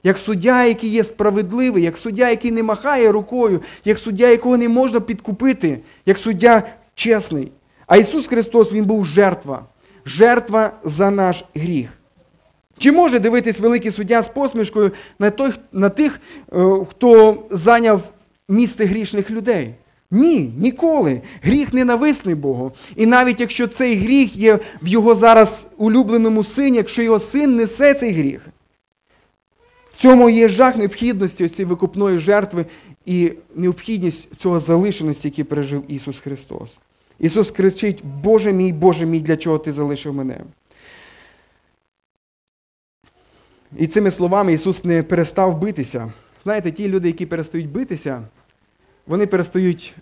Як 0.03 0.17
суддя, 0.17 0.63
який 0.65 0.89
є 0.89 1.03
справедливий, 1.03 1.83
як 1.83 1.97
суддя, 1.97 2.29
який 2.29 2.51
не 2.51 2.63
махає 2.63 3.11
рукою, 3.11 3.61
як 3.85 3.97
суддя, 3.97 4.27
якого 4.27 4.57
не 4.57 4.69
можна 4.69 4.99
підкупити, 4.99 5.79
як 6.05 6.17
суддя 6.17 6.63
чесний. 6.95 7.51
А 7.87 7.97
Ісус 7.97 8.27
Христос, 8.27 8.73
Він 8.73 8.85
був 8.85 9.05
жертва, 9.05 9.65
жертва 10.05 10.71
за 10.83 11.11
наш 11.11 11.45
гріх. 11.55 11.89
Чи 12.81 12.91
може 12.91 13.19
дивитись 13.19 13.59
великий 13.59 13.91
суддя 13.91 14.21
з 14.21 14.29
посмішкою 14.29 14.91
на 15.19 15.29
той, 15.29 15.51
на 15.71 15.89
тих, 15.89 16.21
е, 16.53 16.85
хто 16.89 17.35
зайняв 17.51 18.01
місце 18.49 18.85
грішних 18.85 19.31
людей? 19.31 19.73
Ні, 20.11 20.53
ніколи. 20.57 21.21
Гріх 21.41 21.73
ненависний 21.73 22.35
Богу. 22.35 22.71
І 22.95 23.05
навіть 23.05 23.39
якщо 23.39 23.67
цей 23.67 23.95
гріх 23.95 24.35
є 24.35 24.59
в 24.81 24.87
його 24.87 25.15
зараз 25.15 25.67
улюбленому 25.77 26.43
сині, 26.43 26.77
якщо 26.77 27.01
його 27.01 27.19
син 27.19 27.55
несе 27.55 27.93
цей 27.93 28.11
гріх, 28.11 28.47
в 29.91 29.95
цьому 29.95 30.29
є 30.29 30.49
жах 30.49 30.75
необхідності 30.75 31.49
цієї 31.49 31.69
викупної 31.69 32.17
жертви 32.17 32.65
і 33.05 33.31
необхідність 33.55 34.35
цього 34.35 34.59
залишеності, 34.59 35.27
який 35.27 35.43
пережив 35.43 35.83
Ісус 35.87 36.19
Христос. 36.19 36.69
Ісус 37.19 37.51
кричить, 37.51 38.05
Боже 38.23 38.53
мій, 38.53 38.73
Боже 38.73 39.05
мій, 39.05 39.19
для 39.19 39.35
чого 39.35 39.57
ти 39.57 39.71
залишив 39.71 40.13
мене? 40.13 40.37
І 43.77 43.87
цими 43.87 44.11
словами 44.11 44.53
Ісус 44.53 44.83
не 44.83 45.03
перестав 45.03 45.59
битися. 45.59 46.11
Знаєте, 46.43 46.71
ті 46.71 46.87
люди, 46.87 47.07
які 47.07 47.25
перестають 47.25 47.69
битися, 47.69 48.23
вони 49.07 49.27
перестають 49.27 49.95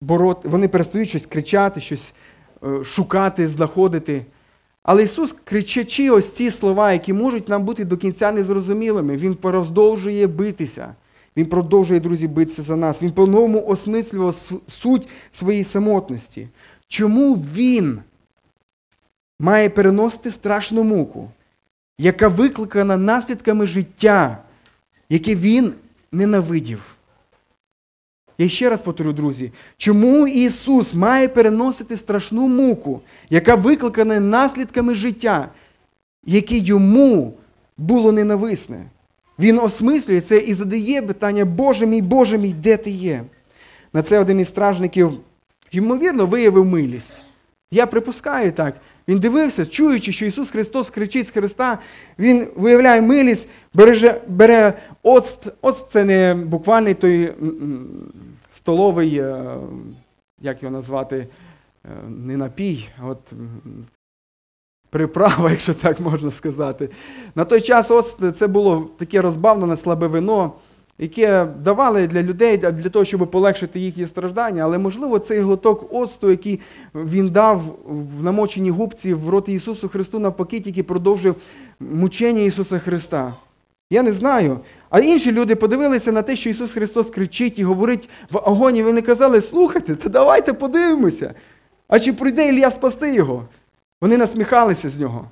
бороти, 0.00 0.48
вони 0.48 0.68
перестають 0.68 1.08
щось 1.08 1.26
кричати, 1.26 1.80
щось 1.80 2.14
е, 2.64 2.84
шукати, 2.84 3.48
знаходити. 3.48 4.26
Але 4.82 5.02
Ісус, 5.02 5.34
кричачи 5.44 6.10
ось 6.10 6.32
ці 6.32 6.50
слова, 6.50 6.92
які 6.92 7.12
можуть 7.12 7.48
нам 7.48 7.64
бути 7.64 7.84
до 7.84 7.96
кінця 7.96 8.32
незрозумілими, 8.32 9.16
Він 9.16 9.34
продовжує 9.34 10.26
битися. 10.26 10.94
Він 11.36 11.46
продовжує, 11.46 12.00
друзі, 12.00 12.28
битися 12.28 12.62
за 12.62 12.76
нас. 12.76 13.02
Він 13.02 13.10
по-новому 13.10 13.66
осмислював 13.66 14.52
суть 14.66 15.08
своєї 15.32 15.64
самотності. 15.64 16.48
Чому 16.88 17.34
він 17.34 17.98
має 19.40 19.70
переносити 19.70 20.30
страшну 20.30 20.84
муку, 20.84 21.30
яка 21.98 22.28
викликана 22.28 22.96
наслідками 22.96 23.66
життя, 23.66 24.38
яке 25.08 25.34
він 25.34 25.72
ненавидів? 26.12 26.82
Я 28.38 28.48
ще 28.48 28.68
раз 28.68 28.82
повторю, 28.82 29.12
друзі, 29.12 29.52
чому 29.76 30.26
Ісус 30.26 30.94
має 30.94 31.28
переносити 31.28 31.96
страшну 31.96 32.48
муку, 32.48 33.00
яка 33.30 33.54
викликана 33.54 34.20
наслідками 34.20 34.94
життя, 34.94 35.48
яке 36.26 36.56
йому 36.56 37.34
було 37.78 38.12
ненависне? 38.12 38.84
Він 39.38 39.58
осмислює 39.58 40.20
це 40.20 40.38
і 40.38 40.54
задає 40.54 41.02
питання, 41.02 41.44
Боже 41.44 41.86
мій, 41.86 42.02
Боже 42.02 42.38
мій, 42.38 42.52
де 42.52 42.76
ти 42.76 42.90
є? 42.90 43.22
На 43.92 44.02
це 44.02 44.18
один 44.18 44.40
із 44.40 44.48
стражників, 44.48 45.12
ймовірно, 45.70 46.26
виявив 46.26 46.64
милість. 46.64 47.22
Я 47.70 47.86
припускаю 47.86 48.52
так. 48.52 48.74
Він 49.08 49.18
дивився, 49.18 49.66
чуючи, 49.66 50.12
що 50.12 50.26
Ісус 50.26 50.50
Христос 50.50 50.90
кричить 50.90 51.26
з 51.26 51.30
Христа, 51.30 51.78
Він 52.18 52.48
виявляє 52.56 53.00
милість, 53.00 53.48
береже, 53.74 54.20
бере 54.28 54.72
оцт. 55.02 55.46
Оцт 55.60 55.90
це 55.90 56.04
не 56.04 56.34
буквальний 56.34 56.94
той 56.94 57.32
столовий, 58.54 59.18
е, 59.18 59.56
як 60.40 60.62
його 60.62 60.72
назвати, 60.72 61.16
е, 61.84 61.88
не 62.08 62.36
напій, 62.36 62.88
а 63.02 63.06
от 63.06 63.32
приправа, 64.90 65.50
якщо 65.50 65.74
так 65.74 66.00
можна 66.00 66.30
сказати. 66.30 66.88
На 67.34 67.44
той 67.44 67.60
час 67.60 67.90
оцт 67.90 68.36
це 68.36 68.46
було 68.46 68.90
таке 68.98 69.22
розбавлене 69.22 69.76
слабе 69.76 70.06
вино, 70.06 70.52
яке 70.98 71.44
давали 71.44 72.06
для 72.06 72.22
людей 72.22 72.56
для 72.56 72.88
того, 72.88 73.04
щоб 73.04 73.30
полегшити 73.30 73.80
їхні 73.80 74.06
страждання. 74.06 74.62
Але, 74.62 74.78
можливо, 74.78 75.18
цей 75.18 75.40
глоток 75.40 75.94
оцту, 75.94 76.30
який 76.30 76.60
він 76.94 77.28
дав 77.28 77.62
в 77.86 78.24
намоченій 78.24 78.70
губці 78.70 79.14
в 79.14 79.28
роті 79.28 79.52
Ісусу 79.52 79.88
Христу 79.88 80.18
навпаки, 80.18 80.60
тільки 80.60 80.82
продовжив 80.82 81.36
мучення 81.80 82.40
Ісуса 82.40 82.78
Христа. 82.78 83.32
Я 83.90 84.02
не 84.02 84.12
знаю. 84.12 84.60
А 84.90 85.00
інші 85.00 85.32
люди 85.32 85.56
подивилися 85.56 86.12
на 86.12 86.22
те, 86.22 86.36
що 86.36 86.50
Ісус 86.50 86.72
Христос 86.72 87.10
кричить 87.10 87.58
і 87.58 87.64
говорить 87.64 88.08
в 88.30 88.38
агоні. 88.38 88.82
Вони 88.82 89.02
казали, 89.02 89.42
слухайте, 89.42 89.96
та 89.96 90.08
давайте 90.08 90.52
подивимося. 90.52 91.34
А 91.88 91.98
чи 91.98 92.12
прийде 92.12 92.48
Ілля 92.48 92.70
спасти 92.70 93.14
його? 93.14 93.48
Вони 94.00 94.16
насміхалися 94.16 94.90
з 94.90 95.00
нього, 95.00 95.28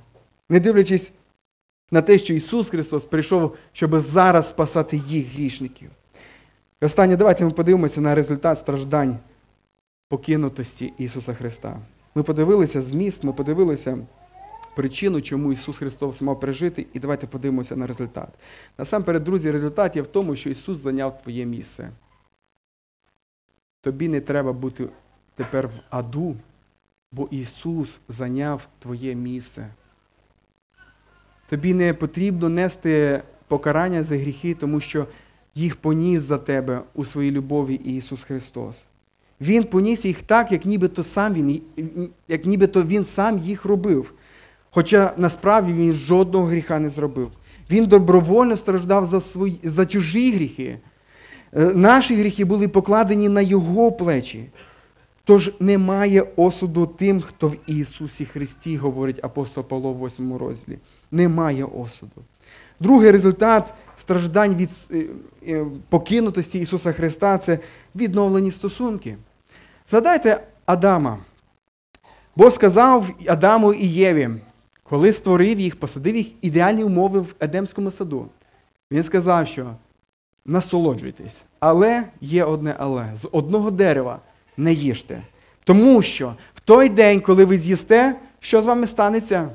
не 0.49 0.59
дивлячись 0.59 1.11
на 1.93 2.01
те, 2.01 2.17
що 2.17 2.33
Ісус 2.33 2.69
Христос 2.69 3.05
прийшов, 3.05 3.55
щоб 3.73 3.99
зараз 3.99 4.49
спасати 4.49 4.97
їх 4.97 5.33
грішників. 5.33 5.89
І 6.81 6.85
останнє, 6.85 7.15
давайте 7.15 7.45
ми 7.45 7.51
подивимося 7.51 8.01
на 8.01 8.15
результат 8.15 8.57
страждань 8.57 9.17
покинутості 10.07 10.93
Ісуса 10.97 11.33
Христа. 11.33 11.79
Ми 12.15 12.23
подивилися 12.23 12.81
зміст, 12.81 13.23
ми 13.23 13.33
подивилися 13.33 13.97
причину, 14.75 15.21
чому 15.21 15.53
Ісус 15.53 15.77
Христос 15.77 16.21
мав 16.21 16.39
пережити, 16.39 16.85
і 16.93 16.99
давайте 16.99 17.27
подивимося 17.27 17.75
на 17.75 17.87
результат. 17.87 18.29
Насамперед, 18.77 19.23
друзі, 19.23 19.51
результат 19.51 19.95
є 19.95 20.01
в 20.01 20.07
тому, 20.07 20.35
що 20.35 20.49
Ісус 20.49 20.77
зайняв 20.77 21.21
твоє 21.21 21.45
місце. 21.45 21.89
Тобі 23.81 24.07
не 24.07 24.21
треба 24.21 24.53
бути 24.53 24.89
тепер 25.35 25.67
в 25.67 25.79
аду, 25.89 26.35
бо 27.11 27.27
Ісус 27.31 27.99
зайняв 28.09 28.67
твоє 28.79 29.15
місце. 29.15 29.69
Тобі 31.53 31.73
не 31.73 31.93
потрібно 31.93 32.49
нести 32.49 33.21
покарання 33.47 34.03
за 34.03 34.17
гріхи, 34.17 34.53
тому 34.53 34.79
що 34.79 35.05
їх 35.55 35.75
поніс 35.75 36.21
за 36.21 36.37
тебе 36.37 36.81
у 36.95 37.05
своїй 37.05 37.31
любові 37.31 37.73
Ісус 37.73 38.23
Христос. 38.23 38.75
Він 39.41 39.63
поніс 39.63 40.05
їх 40.05 40.23
так, 40.23 40.51
як 40.51 40.65
нібито 40.65 41.03
сам 41.03 41.33
він, 41.33 41.61
як 42.27 42.45
нібито 42.45 42.83
він 42.83 43.05
сам 43.05 43.37
їх 43.37 43.65
робив. 43.65 44.13
Хоча 44.71 45.13
насправді 45.17 45.73
він 45.73 45.93
жодного 45.93 46.45
гріха 46.45 46.79
не 46.79 46.89
зробив. 46.89 47.31
Він 47.71 47.85
добровольно 47.85 48.57
страждав 48.57 49.05
за 49.05 49.21
свої, 49.21 49.59
за 49.63 49.85
чужі 49.85 50.31
гріхи. 50.31 50.77
Е, 51.53 51.71
наші 51.75 52.15
гріхи 52.15 52.45
були 52.45 52.67
покладені 52.67 53.29
на 53.29 53.41
Його 53.41 53.91
плечі. 53.91 54.49
Тож 55.25 55.51
немає 55.59 56.25
осуду 56.35 56.85
тим, 56.85 57.21
хто 57.21 57.47
в 57.47 57.55
Ісусі 57.67 58.25
Христі, 58.25 58.77
говорить 58.77 59.23
апостол 59.23 59.63
Павло 59.63 59.93
в 59.93 60.05
8 60.05 60.37
розділі. 60.37 60.77
Немає 61.11 61.63
осуду. 61.63 62.21
Другий 62.79 63.11
результат 63.11 63.73
страждань 63.97 64.55
від 64.55 64.69
е, 64.91 65.05
е, 65.47 65.65
покинутості 65.89 66.59
Ісуса 66.59 66.91
Христа 66.91 67.37
це 67.37 67.59
відновлені 67.95 68.51
стосунки. 68.51 69.17
Згадайте 69.87 70.43
Адама. 70.65 71.17
Бог 72.35 72.51
сказав 72.51 73.09
Адаму 73.27 73.73
і 73.73 73.87
Єві, 73.87 74.29
коли 74.83 75.13
створив 75.13 75.59
їх, 75.59 75.75
посадив 75.75 76.15
їх 76.15 76.27
ідеальні 76.41 76.83
умови 76.83 77.19
в 77.19 77.35
Едемському 77.39 77.91
саду. 77.91 78.27
Він 78.91 79.03
сказав, 79.03 79.47
що 79.47 79.75
насолоджуйтесь, 80.45 81.41
але 81.59 82.03
є 82.21 82.43
одне 82.43 82.75
але. 82.79 83.11
З 83.15 83.29
одного 83.31 83.71
дерева 83.71 84.19
не 84.57 84.73
їжте. 84.73 85.21
Тому 85.63 86.01
що 86.01 86.35
в 86.55 86.59
той 86.59 86.89
день, 86.89 87.21
коли 87.21 87.45
ви 87.45 87.57
з'їсте, 87.57 88.15
що 88.39 88.61
з 88.61 88.65
вами 88.65 88.87
станеться? 88.87 89.49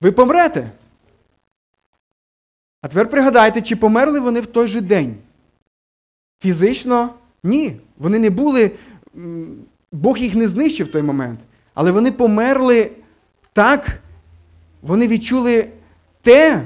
Ви 0.00 0.12
помрете. 0.12 0.70
А 2.82 2.88
тепер 2.88 3.10
пригадайте, 3.10 3.60
чи 3.60 3.76
померли 3.76 4.20
вони 4.20 4.40
в 4.40 4.46
той 4.46 4.68
же 4.68 4.80
день? 4.80 5.16
Фізично 6.42 7.14
ні. 7.42 7.76
Вони 7.98 8.18
не 8.18 8.30
були, 8.30 8.70
Бог 9.92 10.18
їх 10.18 10.34
не 10.34 10.48
знищив 10.48 10.86
в 10.86 10.90
той 10.90 11.02
момент. 11.02 11.40
Але 11.74 11.90
вони 11.90 12.12
померли 12.12 12.90
так, 13.52 14.00
вони 14.82 15.06
відчули 15.06 15.68
те, 16.22 16.62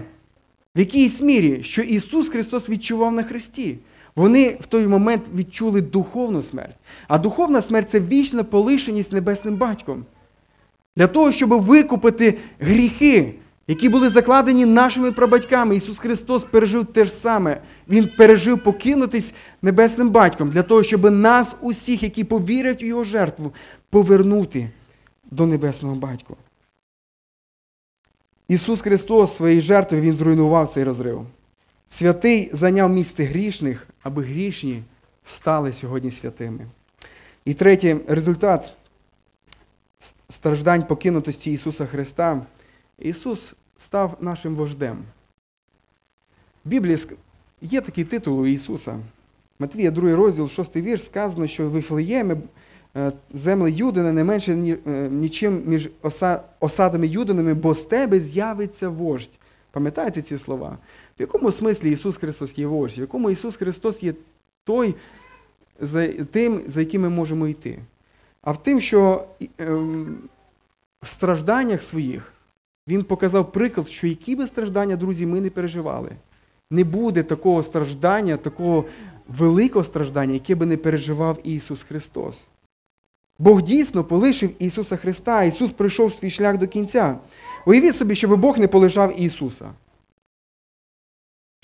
в 0.77 0.79
якійсь 0.79 1.21
мірі, 1.21 1.63
що 1.63 1.83
Ісус 1.83 2.29
Христос 2.29 2.69
відчував 2.69 3.13
на 3.13 3.23
Христі. 3.23 3.79
Вони 4.17 4.59
в 4.61 4.67
той 4.67 4.87
момент 4.87 5.23
відчули 5.35 5.81
духовну 5.81 6.43
смерть. 6.43 6.77
А 7.09 7.19
духовна 7.19 7.63
смерть 7.63 7.91
це 7.91 8.01
вічна 8.01 8.45
полишеність 8.45 9.13
небесним 9.13 9.57
батьком. 9.57 10.05
Для 10.97 11.07
того, 11.07 11.33
щоб 11.33 11.51
викупити 11.51 12.39
гріхи, 12.61 13.35
які 13.67 13.89
були 13.89 14.09
закладені 14.09 14.67
нашими 14.67 15.13
прабатьками. 15.13 15.77
Ісус 15.77 15.99
Христос 15.99 16.45
пережив 16.45 16.87
те 16.87 17.05
ж 17.05 17.11
саме. 17.11 17.61
Він 17.89 18.11
пережив 18.17 18.63
покинутись 18.63 19.35
небесним 19.63 20.11
батьком 20.11 20.51
для 20.51 20.63
того, 20.63 20.83
щоб 20.83 21.11
нас, 21.11 21.57
усіх, 21.61 22.03
які 22.03 22.25
повірять 22.25 22.83
у 22.83 22.87
Його 22.87 23.05
жертву, 23.05 23.53
повернути 23.91 24.71
до 25.31 25.47
небесного 25.47 25.95
батька. 25.95 26.35
Ісус 28.49 28.81
Христос 28.81 29.37
своєю 29.37 29.61
жертвою 29.61 30.03
Він 30.03 30.15
зруйнував 30.15 30.69
цей 30.69 30.85
розрив. 30.85 31.27
Святий 31.93 32.51
зайняв 32.53 32.91
місце 32.91 33.25
грішних, 33.25 33.87
аби 34.03 34.23
грішні 34.23 34.83
стали 35.27 35.73
сьогодні 35.73 36.11
святими. 36.11 36.67
І 37.45 37.55
третій 37.55 37.97
результат 38.07 38.75
страждань 40.31 40.83
покинутості 40.83 41.53
Ісуса 41.53 41.87
Христа. 41.87 42.47
Ісус 42.99 43.55
став 43.85 44.17
нашим 44.21 44.55
вождем. 44.55 44.99
В 46.65 46.69
Біблії 46.69 46.99
є 47.63 47.81
такий 47.81 48.05
титул 48.05 48.41
у 48.41 48.47
Ісуса. 48.47 48.99
Матвія, 49.59 49.91
2 49.91 50.15
розділ, 50.15 50.49
6 50.49 50.77
вірш, 50.77 51.03
сказано, 51.03 51.47
що 51.47 51.67
в 51.67 51.71
Вифлеємі 51.71 52.37
е, 52.97 53.13
землі 53.35 53.73
Юдина 53.73 54.13
не 54.13 54.25
менше 54.25 54.53
е, 54.53 55.09
нічим 55.11 55.63
між 55.67 55.91
осадами 56.61 57.07
Юдинами, 57.07 57.55
бо 57.55 57.75
з 57.75 57.83
тебе 57.83 58.21
з'явиться 58.21 58.89
вождь. 58.89 59.39
Пам'ятаєте 59.71 60.23
ці 60.23 60.39
слова? 60.39 60.79
В 61.23 61.25
якому 61.25 61.53
смислі 61.53 61.91
Ісус 61.91 62.17
Христос 62.17 62.59
є 62.59 62.67
вождь? 62.67 62.99
В 62.99 63.01
якому 63.01 63.31
Ісус 63.31 63.57
Христос 63.57 64.03
є 64.03 64.15
той, 64.65 64.95
за 65.81 66.09
тим, 66.09 66.63
за 66.67 66.81
яким 66.81 67.03
ми 67.03 67.09
можемо 67.09 67.49
йти? 67.49 67.79
А 68.43 68.53
в 68.53 68.63
тим, 68.63 68.81
що 68.81 69.25
ем, 69.59 70.19
в 71.03 71.09
стражданнях 71.09 71.83
своїх 71.83 72.33
він 72.89 73.05
показав 73.05 73.53
приклад, 73.53 73.89
що 73.89 74.07
які 74.07 74.37
би 74.37 74.47
страждання, 74.47 74.97
друзі, 74.97 75.27
ми 75.27 75.41
не 75.41 75.51
переживали. 75.51 76.11
Не 76.71 76.85
буде 76.85 77.23
такого 77.23 77.63
страждання, 77.63 78.37
такого 78.37 78.85
великого 79.29 79.85
страждання, 79.85 80.35
яке 80.35 80.55
би 80.55 80.67
не 80.67 80.77
переживав 80.77 81.39
Ісус 81.45 81.83
Христос. 81.83 82.45
Бог 83.39 83.63
дійсно 83.63 84.05
полишив 84.05 84.51
Ісуса 84.59 84.97
Христа, 84.97 85.45
Ісус 85.45 85.71
пройшов 85.71 86.15
свій 86.15 86.31
шлях 86.31 86.59
до 86.59 86.69
кінця. 86.69 87.19
Уявіть 87.67 87.97
собі, 87.97 88.15
щоб 88.15 88.41
Бог 88.41 88.59
не 88.59 88.69
полишав 88.69 89.21
Ісуса. 89.21 89.71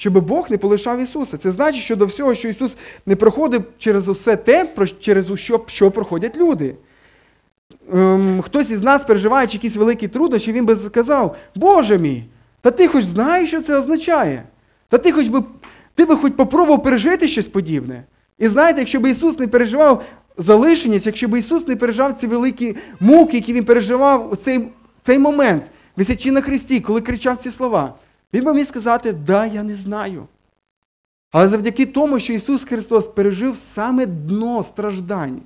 Щоб 0.01 0.27
Бог 0.27 0.51
не 0.51 0.59
полишав 0.59 1.01
Ісуса. 1.01 1.39
Це 1.39 1.53
значить, 1.53 1.83
що 1.83 1.97
до 1.97 2.07
всього, 2.07 2.35
що 2.35 2.49
Ісус 2.49 2.77
не 3.07 3.17
проходив 3.17 3.65
через 3.79 4.09
усе 4.09 4.37
те, 4.37 4.75
через 5.01 5.33
що, 5.35 5.65
що 5.67 5.91
проходять 5.91 6.37
люди 6.37 6.75
ем, 7.93 8.43
хтось 8.43 8.71
із 8.71 8.83
нас, 8.83 9.05
переживаючи 9.05 9.57
якісь 9.57 9.77
великі 9.77 10.09
труднощі, 10.09 10.53
він 10.53 10.67
би 10.67 10.77
сказав, 10.77 11.37
Боже 11.55 11.99
мій, 11.99 12.25
та 12.61 12.71
ти 12.71 12.89
хоч 12.89 13.05
знаєш, 13.05 13.49
що 13.49 13.63
це 13.63 13.79
означає? 13.79 14.43
Та 14.89 14.99
ти 14.99 15.13
хоч 15.13 15.29
би 15.29 15.43
ти 15.95 16.05
би 16.05 16.17
хоч 16.17 16.33
попробував 16.33 16.83
пережити 16.83 17.29
щось 17.29 17.47
подібне. 17.47 18.05
І 18.39 18.49
знаєте, 18.49 18.81
якщо 18.81 19.01
б 19.01 19.11
Ісус 19.11 19.39
не 19.39 19.47
переживав 19.47 20.05
залишеність, 20.37 21.07
якщо 21.07 21.29
б 21.29 21.39
Ісус 21.39 21.69
не 21.69 21.77
переживав 21.77 22.13
ці 22.13 22.27
великі 22.27 22.77
муки, 23.01 23.37
які 23.37 23.53
Він 23.53 23.65
переживав 23.65 24.33
у 24.33 24.37
цей, 24.37 24.69
цей 25.03 25.19
момент, 25.19 25.63
висячи 25.97 26.31
на 26.31 26.41
Христі, 26.41 26.81
коли 26.81 27.01
кричав 27.01 27.37
ці 27.37 27.51
слова, 27.51 27.95
Він 28.35 28.45
би 28.45 28.55
міг 28.55 28.67
сказати, 28.67 29.13
да, 29.13 29.47
я 29.47 29.63
не 29.63 29.75
знаю. 29.75 30.27
Але 31.31 31.49
завдяки 31.49 31.87
тому, 31.87 32.21
що 32.21 32.33
Ісус 32.33 32.65
Христос 32.65 33.07
пережив 33.07 33.57
саме 33.57 34.07
дно 34.07 34.65
страждань, 34.65 35.41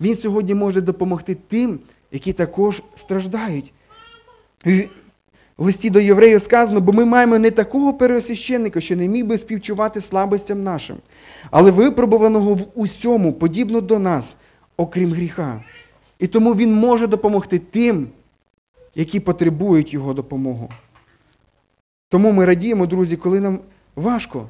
він 0.00 0.16
сьогодні 0.16 0.54
може 0.54 0.80
допомогти 0.80 1.36
тим, 1.48 1.80
які 2.12 2.32
також 2.32 2.82
страждають. 2.96 3.72
В 5.56 5.64
листі 5.64 5.90
до 5.90 6.00
євреїв 6.00 6.40
сказано, 6.40 6.80
бо 6.80 6.92
ми 6.92 7.04
маємо 7.04 7.38
не 7.38 7.50
такого 7.50 7.94
пересвященника, 7.94 8.80
що 8.80 8.96
не 8.96 9.08
міг 9.08 9.26
би 9.26 9.38
співчувати 9.38 10.00
слабостям 10.00 10.62
нашим, 10.62 10.96
але 11.50 11.70
випробуваного 11.70 12.54
в 12.54 12.66
усьому, 12.74 13.32
подібно 13.32 13.80
до 13.80 13.98
нас, 13.98 14.34
окрім 14.76 15.12
гріха. 15.12 15.64
І 16.18 16.26
тому 16.26 16.54
Він 16.54 16.74
може 16.74 17.06
допомогти 17.06 17.58
тим, 17.58 18.08
які 18.94 19.20
потребують 19.20 19.94
Його 19.94 20.14
допомогу. 20.14 20.68
Тому 22.08 22.32
ми 22.32 22.44
радіємо, 22.44 22.86
друзі, 22.86 23.16
коли 23.16 23.40
нам 23.40 23.58
важко, 23.96 24.48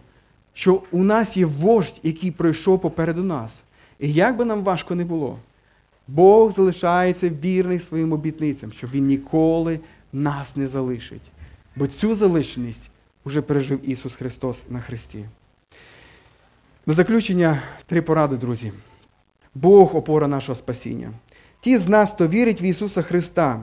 що 0.52 0.82
у 0.90 1.04
нас 1.04 1.36
є 1.36 1.46
вождь, 1.46 2.00
який 2.02 2.30
пройшов 2.30 2.80
попереду 2.80 3.24
нас. 3.24 3.62
І 3.98 4.12
як 4.12 4.36
би 4.36 4.44
нам 4.44 4.62
важко 4.62 4.94
не 4.94 5.04
було, 5.04 5.38
Бог 6.08 6.54
залишається 6.54 7.28
вірний 7.28 7.78
своїм 7.78 8.12
обітницям, 8.12 8.72
що 8.72 8.86
Він 8.86 9.06
ніколи 9.06 9.80
нас 10.12 10.56
не 10.56 10.68
залишить. 10.68 11.30
Бо 11.76 11.86
цю 11.86 12.14
залишеність 12.14 12.90
вже 13.24 13.42
пережив 13.42 13.90
Ісус 13.90 14.14
Христос 14.14 14.62
на 14.68 14.80
Христі. 14.80 15.24
На 16.86 16.94
заключення 16.94 17.62
три 17.86 18.02
поради, 18.02 18.36
друзі. 18.36 18.72
Бог 19.54 19.96
опора 19.96 20.28
нашого 20.28 20.56
спасіння. 20.56 21.10
Ті 21.60 21.78
з 21.78 21.88
нас, 21.88 22.12
хто 22.12 22.28
вірить 22.28 22.62
в 22.62 22.64
Ісуса 22.64 23.02
Христа, 23.02 23.60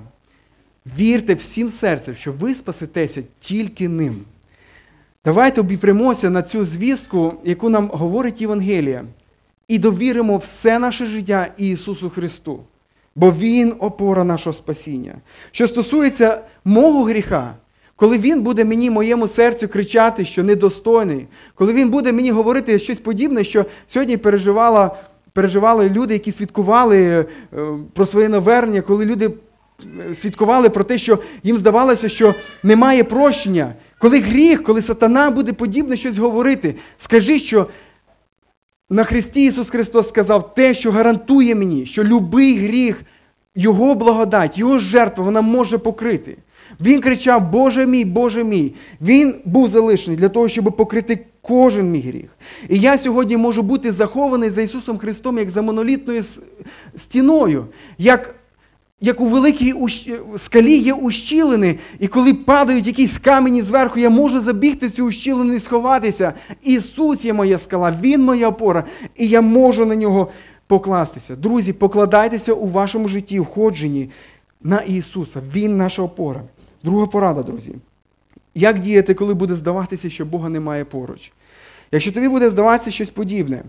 вірте 0.86 1.34
всім 1.34 1.70
серцем, 1.70 2.16
що 2.16 2.32
ви 2.32 2.54
спасетеся 2.54 3.24
тільки 3.40 3.90
ним. 3.90 4.16
Давайте 5.26 5.62
обіпрямося 5.62 6.30
на 6.30 6.42
цю 6.42 6.66
звістку, 6.66 7.34
яку 7.44 7.70
нам 7.70 7.88
говорить 7.94 8.42
Євангелія 8.42 9.04
і 9.68 9.80
довіримо 9.80 10.38
все 10.38 10.80
наше 10.80 11.06
життя 11.06 11.48
Ісусу 11.58 12.10
Христу, 12.10 12.60
бо 13.16 13.32
Він 13.32 13.74
опора 13.80 14.24
нашого 14.24 14.54
спасіння. 14.54 15.16
Що 15.52 15.68
стосується 15.68 16.42
мого 16.66 17.04
гріха, 17.04 17.54
коли 17.96 18.18
Він 18.18 18.42
буде 18.42 18.66
мені, 18.66 18.90
моєму 18.90 19.28
серцю 19.28 19.68
кричати, 19.68 20.26
що 20.26 20.44
недостойний, 20.44 21.28
коли 21.56 21.74
Він 21.74 21.90
буде 21.90 22.12
мені 22.12 22.32
говорити 22.32 22.80
щось 22.80 23.00
подібне, 23.00 23.44
що 23.44 23.66
сьогодні 23.88 24.18
переживала, 24.18 24.96
переживали 25.34 25.90
люди, 25.90 26.14
які 26.14 26.32
свідкували 26.32 27.00
е, 27.08 27.26
про 27.94 28.06
своє 28.06 28.30
навернення, 28.30 28.82
коли 28.82 29.06
люди 29.06 29.32
свідкували 30.16 30.70
про 30.70 30.84
те, 30.84 30.98
що 30.98 31.20
їм 31.44 31.58
здавалося, 31.58 32.10
що 32.10 32.36
немає 32.64 33.04
прощення. 33.04 33.74
Коли 33.98 34.20
гріх, 34.20 34.64
коли 34.64 34.82
сатана 34.82 35.30
буде 35.30 35.54
подібне 35.54 35.98
щось 35.98 36.18
говорити, 36.18 36.76
скажи, 36.98 37.40
що 37.40 37.68
на 38.90 39.04
Христі 39.04 39.46
Ісус 39.46 39.70
Христос 39.70 40.10
сказав 40.10 40.56
те, 40.56 40.74
що 40.74 40.92
гарантує 40.92 41.56
мені, 41.56 41.86
що 41.86 42.04
любий 42.04 42.58
гріх, 42.58 43.04
Його 43.56 43.96
благодать, 43.96 44.58
Його 44.58 44.80
жертва, 44.80 45.24
вона 45.24 45.42
може 45.42 45.78
покрити. 45.78 46.38
Він 46.82 47.02
кричав, 47.02 47.52
Боже 47.52 47.86
мій, 47.86 48.06
Боже 48.06 48.44
мій. 48.44 48.74
Він 49.02 49.36
був 49.46 49.68
залишений 49.68 50.20
для 50.20 50.30
того, 50.30 50.48
щоб 50.48 50.76
покрити 50.78 51.26
Кожен 51.42 51.92
мій 51.92 52.02
гріх. 52.02 52.30
І 52.70 52.80
я 52.80 52.98
сьогодні 52.98 53.38
можу 53.38 53.62
бути 53.62 53.92
захований 53.92 54.50
за 54.50 54.62
Ісусом 54.62 54.98
Христом, 54.98 55.38
як 55.38 55.50
за 55.50 55.62
монолітною 55.62 56.24
стіною, 56.96 57.66
як 57.98 58.36
як 59.04 59.22
у 59.22 59.26
великій 59.26 59.76
скалі 60.38 60.78
є 60.78 60.94
ущілини, 60.94 61.80
і 62.00 62.08
коли 62.08 62.34
падають 62.34 62.88
якісь 62.88 63.18
камені 63.18 63.62
зверху, 63.62 64.00
я 64.00 64.10
можу 64.10 64.42
забігти 64.42 64.90
цю 64.90 65.06
ущілину 65.06 65.54
і 65.54 65.60
сховатися. 65.60 66.34
Ісус 66.62 67.26
є 67.26 67.34
моя 67.34 67.58
скала, 67.58 67.96
Він 68.02 68.24
моя 68.24 68.50
опора, 68.50 68.84
і 69.16 69.28
я 69.28 69.42
можу 69.42 69.86
на 69.86 69.96
нього 69.96 70.32
покластися. 70.68 71.36
Друзі, 71.36 71.74
покладайтеся 71.74 72.54
у 72.54 72.68
вашому 72.68 73.08
житті, 73.08 73.40
входженні 73.40 74.10
на 74.62 74.80
Ісуса. 74.80 75.42
Він 75.54 75.78
наша 75.78 76.02
опора. 76.02 76.42
Друга 76.84 77.08
порада, 77.08 77.44
друзі. 77.44 77.76
Як 78.56 78.80
діяти, 78.80 79.14
коли 79.14 79.34
буде 79.34 79.56
здаватися, 79.56 80.10
що 80.10 80.26
Бога 80.26 80.50
немає 80.50 80.86
поруч? 80.86 81.32
Якщо 81.92 82.12
тобі 82.12 82.28
буде 82.28 82.50
здаватися 82.50 82.92
щось 82.92 83.10
подібне, 83.10 83.64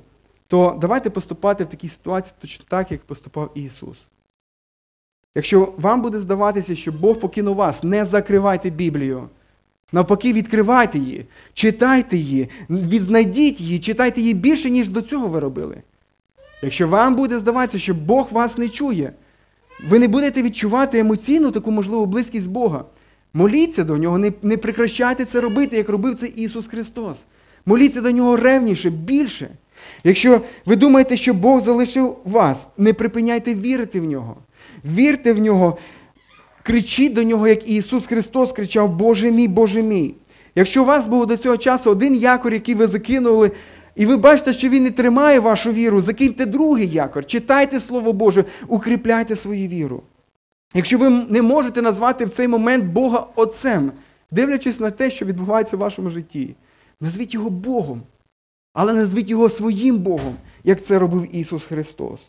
то 0.49 0.79
давайте 0.81 1.11
поступати 1.11 1.65
в 1.65 1.67
такій 1.67 1.89
ситуації 1.89 2.35
точно 2.41 2.65
так, 2.69 2.93
як 2.93 3.01
поступав 3.01 3.51
Ісус. 3.55 4.07
Якщо 5.35 5.73
вам 5.77 6.03
буде 6.03 6.21
здаватися, 6.21 6.75
що 6.75 6.93
Бог 6.93 7.21
покинув 7.21 7.57
вас, 7.57 7.83
не 7.83 8.05
закривайте 8.05 8.71
Біблію. 8.71 9.29
Навпаки, 9.93 10.33
відкривайте 10.33 10.99
її, 10.99 11.27
читайте 11.53 12.17
її, 12.17 12.49
відзнайдіть 12.71 13.61
її, 13.61 13.79
читайте 13.79 14.21
її 14.21 14.35
більше, 14.35 14.71
ніж 14.71 14.89
до 14.89 15.03
цього 15.03 15.29
ви 15.29 15.41
робили. 15.41 15.83
Якщо 16.63 16.89
вам 16.89 17.15
буде 17.15 17.39
здаватися, 17.39 17.79
що 17.79 17.95
Бог 17.95 18.29
вас 18.31 18.59
не 18.59 18.69
чує, 18.69 19.13
ви 19.89 19.99
не 19.99 20.09
будете 20.09 20.43
відчувати 20.43 20.99
емоційну 20.99 21.51
таку 21.51 21.71
можливу 21.71 22.07
близькість 22.07 22.51
Бога. 22.51 22.85
Моліться 23.35 23.85
до 23.85 23.99
нього, 23.99 24.19
не 24.19 24.33
не 24.43 24.57
прекращайте 24.57 25.25
це 25.25 25.41
робити, 25.41 25.77
як 25.77 25.89
робив 25.89 26.15
це 26.15 26.27
Ісус 26.27 26.67
Христос. 26.67 27.25
Моліться 27.67 28.01
до 28.01 28.11
нього 28.11 28.37
ревніше, 28.37 28.91
більше. 28.91 29.49
Якщо 30.05 30.41
ви 30.67 30.77
думаєте, 30.77 31.17
що 31.17 31.35
Бог 31.35 31.61
залишив 31.61 32.17
вас, 32.25 32.67
не 32.79 32.93
припиняйте 32.93 33.55
вірити 33.55 34.01
в 34.01 34.05
нього. 34.05 34.37
Вірте 34.85 35.33
в 35.33 35.39
нього, 35.39 35.79
кричіть 36.63 37.15
до 37.15 37.23
нього, 37.23 37.49
як 37.49 37.69
Ісус 37.69 38.07
Христос 38.07 38.53
кричав, 38.53 38.97
Боже 38.97 39.31
мій, 39.31 39.49
Боже 39.49 39.83
мій. 39.83 40.15
Якщо 40.55 40.83
у 40.83 40.87
вас 40.87 41.07
був 41.07 41.27
до 41.27 41.37
цього 41.37 41.57
часу 41.57 41.91
один 41.91 42.15
якор, 42.15 42.55
який 42.55 42.75
ви 42.75 42.87
закинули, 42.87 43.51
і 43.97 44.07
ви 44.07 44.17
бачите, 44.17 44.53
що 44.53 44.69
він 44.69 44.83
не 44.83 44.91
тримає 44.91 45.41
вашу 45.41 45.73
віру, 45.73 46.01
закиньте 46.01 46.47
другий 46.47 46.89
якор, 46.89 47.27
читайте 47.27 47.81
Слово 47.81 48.13
Боже, 48.13 48.45
укріпляйте 48.69 49.37
свою 49.37 49.69
віру. 49.69 50.03
Якщо 50.75 50.99
ви 50.99 51.11
не 51.11 51.43
можете 51.43 51.83
назвати 51.83 52.25
в 52.25 52.31
цей 52.31 52.49
момент 52.49 52.85
Бога 52.85 53.27
Отцем, 53.35 53.93
дивлячись 54.31 54.81
на 54.81 54.91
те, 54.91 55.11
що 55.11 55.25
відбувається 55.25 55.77
в 55.77 55.81
вашому 55.81 56.11
житті, 56.11 56.55
назвіть 57.01 57.35
його 57.35 57.51
Богом, 57.51 58.03
але 58.73 58.93
назвіть 58.93 59.31
його 59.31 59.51
своїм 59.51 59.99
Богом, 59.99 60.37
як 60.65 60.85
це 60.85 60.99
робив 60.99 61.37
Ісус 61.37 61.65
Христос. 61.65 62.21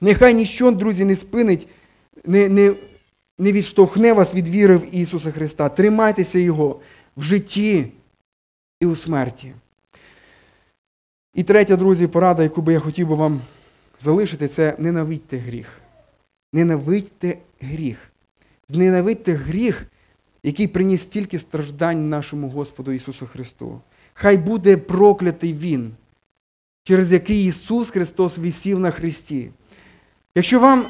Нехай 0.00 0.34
ніщо, 0.34 0.70
друзі, 0.70 1.04
не 1.04 1.16
спинить, 1.16 1.68
не, 2.24 2.48
не, 2.48 2.74
не 3.38 3.52
відштовхне 3.52 4.12
вас 4.12 4.34
від 4.34 4.48
віри 4.48 4.76
в 4.76 4.94
Ісуса 4.94 5.32
Христа. 5.32 5.68
Тримайтеся 5.68 6.38
Його 6.38 6.80
в 7.16 7.22
житті 7.22 7.86
і 8.80 8.86
у 8.86 8.96
смерті. 8.96 9.52
І 11.34 11.42
третя, 11.42 11.76
друзі, 11.76 12.06
порада, 12.06 12.42
яку 12.42 12.62
би 12.62 12.72
я 12.72 12.80
хотів 12.80 13.08
би 13.08 13.14
вам 13.14 13.40
залишити, 14.00 14.48
це 14.48 14.76
ненавидьте 14.78 15.36
гріх. 15.36 15.66
Ненавидьте 16.52 17.38
гріх. 17.60 18.10
Зненавидьте 18.68 19.32
гріх, 19.32 19.86
який 20.42 20.68
приніс 20.68 21.02
стільки 21.02 21.38
страждань 21.38 22.08
нашому 22.08 22.48
Господу 22.48 22.92
Ісусу 22.92 23.26
Христу. 23.26 23.80
Хай 24.14 24.36
буде 24.36 24.76
проклятий 24.76 25.52
Він, 25.52 25.92
через 26.82 27.12
який 27.12 27.46
Ісус 27.46 27.90
Христос 27.90 28.38
висів 28.38 28.80
на 28.80 28.90
Христі. 28.90 29.50
Якщо 30.40 30.60
вам 30.60 30.84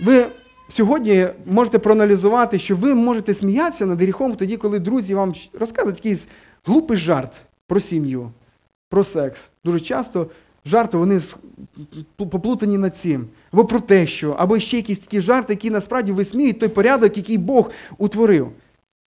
ви 0.00 0.26
сьогодні 0.68 1.28
можете 1.46 1.78
проаналізувати, 1.78 2.58
що 2.58 2.76
ви 2.76 2.94
можете 2.94 3.34
сміятися 3.34 3.86
над 3.86 4.02
гріхом 4.02 4.34
тоді, 4.34 4.56
коли 4.56 4.78
друзі 4.78 5.14
вам 5.14 5.34
розказують 5.60 5.96
якийсь 5.96 6.28
глупий 6.64 6.96
жарт 6.96 7.40
про 7.66 7.80
сім'ю, 7.80 8.30
про 8.88 9.04
секс. 9.04 9.40
Дуже 9.64 9.80
часто 9.80 10.26
жарти 10.64 10.96
вони 10.96 11.20
поплутані 12.16 12.78
над 12.78 12.96
цим. 12.96 13.26
Або 13.52 13.64
про 13.64 13.80
те, 13.80 14.06
що, 14.06 14.30
або 14.30 14.58
ще 14.58 14.76
якісь 14.76 14.98
такі 14.98 15.20
жарти, 15.20 15.52
які 15.52 15.70
насправді 15.70 16.12
висміють 16.12 16.60
той 16.60 16.68
порядок, 16.68 17.16
який 17.16 17.38
Бог 17.38 17.70
утворив. 17.98 18.52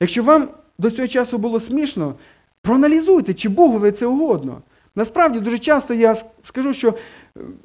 Якщо 0.01 0.23
вам 0.23 0.47
до 0.77 0.91
цього 0.91 1.07
часу 1.07 1.37
було 1.37 1.59
смішно, 1.59 2.15
проаналізуйте, 2.61 3.33
чи 3.33 3.49
Богові 3.49 3.91
це 3.91 4.05
угодно. 4.05 4.61
Насправді, 4.95 5.39
дуже 5.39 5.57
часто 5.57 5.93
я 5.93 6.15
скажу, 6.43 6.73
що 6.73 6.93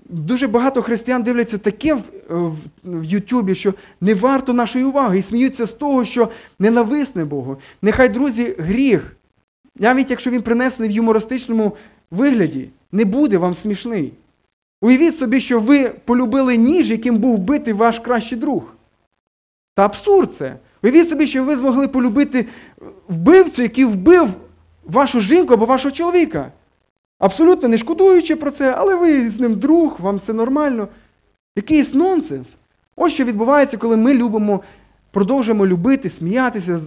дуже 0.08 0.48
багато 0.48 0.82
християн 0.82 1.22
дивляться 1.22 1.58
таке 1.58 1.94
в, 1.94 2.02
в, 2.28 2.56
в 2.84 3.04
Ютубі, 3.04 3.54
що 3.54 3.74
не 4.00 4.14
варто 4.14 4.52
нашої 4.52 4.84
уваги 4.84 5.18
і 5.18 5.22
сміються 5.22 5.66
з 5.66 5.72
того, 5.72 6.04
що 6.04 6.28
ненависне 6.58 7.24
Богу. 7.24 7.56
Нехай, 7.82 8.08
друзі, 8.08 8.54
гріх, 8.58 9.16
навіть 9.78 10.10
якщо 10.10 10.30
він 10.30 10.42
принесений 10.42 10.90
в 10.90 10.92
юмористичному 10.92 11.76
вигляді, 12.10 12.68
не 12.92 13.04
буде 13.04 13.38
вам 13.38 13.54
смішний. 13.54 14.12
Уявіть 14.82 15.18
собі, 15.18 15.40
що 15.40 15.60
ви 15.60 15.88
полюбили 15.88 16.56
ніж, 16.56 16.90
яким 16.90 17.16
був 17.16 17.38
битий 17.38 17.74
ваш 17.74 17.98
кращий 17.98 18.38
друг. 18.38 18.62
Та 19.74 19.84
абсурд 19.84 20.34
це. 20.34 20.56
Уявіть 20.82 21.08
собі, 21.08 21.26
що 21.26 21.44
ви 21.44 21.56
змогли 21.56 21.88
полюбити 21.88 22.46
вбивцю, 23.08 23.62
який 23.62 23.84
вбив 23.84 24.30
вашу 24.86 25.20
жінку 25.20 25.54
або 25.54 25.64
вашого 25.64 25.94
чоловіка. 25.94 26.52
Абсолютно 27.18 27.68
не 27.68 27.78
шкодуючи 27.78 28.36
про 28.36 28.50
це, 28.50 28.74
але 28.78 28.96
ви 28.96 29.30
з 29.30 29.40
ним 29.40 29.54
друг, 29.54 29.96
вам 30.00 30.16
все 30.16 30.32
нормально. 30.32 30.88
Якийсь 31.56 31.94
нонсенс. 31.94 32.56
Ось 32.96 33.12
що 33.12 33.24
відбувається, 33.24 33.76
коли 33.76 33.96
ми 33.96 34.14
любимо, 34.14 34.62
продовжуємо 35.10 35.66
любити, 35.66 36.10
сміятися, 36.10 36.80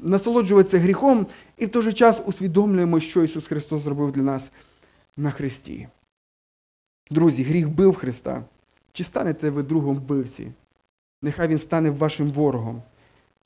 насолоджуватися 0.00 0.78
гріхом 0.78 1.26
і 1.56 1.66
в 1.66 1.68
той 1.68 1.82
же 1.82 1.92
час 1.92 2.22
усвідомлюємо, 2.26 3.00
що 3.00 3.22
Ісус 3.22 3.46
Христос 3.46 3.82
зробив 3.82 4.12
для 4.12 4.22
нас 4.22 4.50
на 5.16 5.30
Христі. 5.30 5.88
Друзі, 7.10 7.42
гріх 7.42 7.68
бив 7.68 7.96
Христа. 7.96 8.44
Чи 8.92 9.04
станете 9.04 9.50
ви 9.50 9.62
другом 9.62 9.96
вбивці? 9.96 10.52
Нехай 11.22 11.48
Він 11.48 11.58
стане 11.58 11.90
вашим 11.90 12.30
ворогом. 12.30 12.82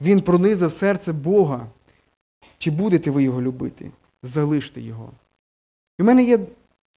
Він 0.01 0.21
пронизав 0.21 0.73
серце 0.73 1.13
Бога. 1.13 1.67
Чи 2.59 2.71
будете 2.71 3.11
ви 3.11 3.23
його 3.23 3.43
любити? 3.43 3.91
Залиште 4.23 4.81
його. 4.81 5.11
І 6.01 6.03
в 6.03 6.07
мене 6.07 6.25
є 6.25 6.37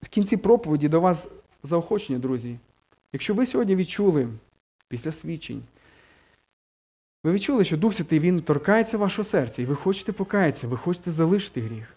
в 0.01 0.08
кінці 0.10 0.38
проповіді 0.38 0.89
до 0.89 1.01
вас 1.01 1.28
заохочення, 1.64 2.20
друзі. 2.20 2.58
Якщо 3.14 3.34
ви 3.34 3.45
сьогодні 3.45 3.76
відчули 3.76 4.28
після 4.88 5.12
свідчень, 5.12 5.62
ви 7.24 7.32
відчули, 7.32 7.66
що 7.66 7.78
Дух 7.78 7.93
Святий 7.93 8.20
Він 8.20 8.41
торкається 8.41 8.97
вашого 8.97 9.26
серця, 9.26 9.62
і 9.62 9.66
ви 9.66 9.76
хочете 9.76 10.12
покаятися, 10.12 10.68
ви 10.68 10.78
хочете 10.78 11.12
залишити 11.12 11.62
гріх. 11.62 11.93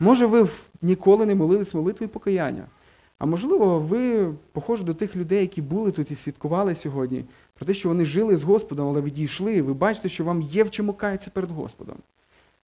Може, 0.00 0.26
ви 0.26 0.48
ніколи 0.82 1.26
не 1.26 1.34
молились 1.34 1.74
молитвою 1.74 2.10
покаяння, 2.10 2.66
а 3.18 3.26
можливо, 3.26 3.80
ви 3.80 4.32
похожі 4.52 4.84
до 4.84 4.94
тих 4.94 5.16
людей, 5.16 5.40
які 5.40 5.62
були 5.62 5.92
тут 5.92 6.10
і 6.10 6.14
свідкували 6.14 6.74
сьогодні, 6.74 7.24
про 7.54 7.66
те, 7.66 7.74
що 7.74 7.88
вони 7.88 8.04
жили 8.04 8.36
з 8.36 8.42
Господом, 8.42 8.88
але 8.88 9.00
відійшли, 9.00 9.54
і 9.54 9.62
ви 9.62 9.74
бачите, 9.74 10.08
що 10.08 10.24
вам 10.24 10.42
є 10.42 10.64
в 10.64 10.70
чому 10.70 10.92
каятися 10.92 11.30
перед 11.30 11.50
Господом. 11.50 11.96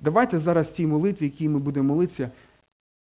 Давайте 0.00 0.38
зараз 0.38 0.68
в 0.68 0.72
цій 0.72 0.86
молитві, 0.86 1.24
якій 1.24 1.48
ми 1.48 1.58
будемо 1.58 1.94
молитися, 1.94 2.30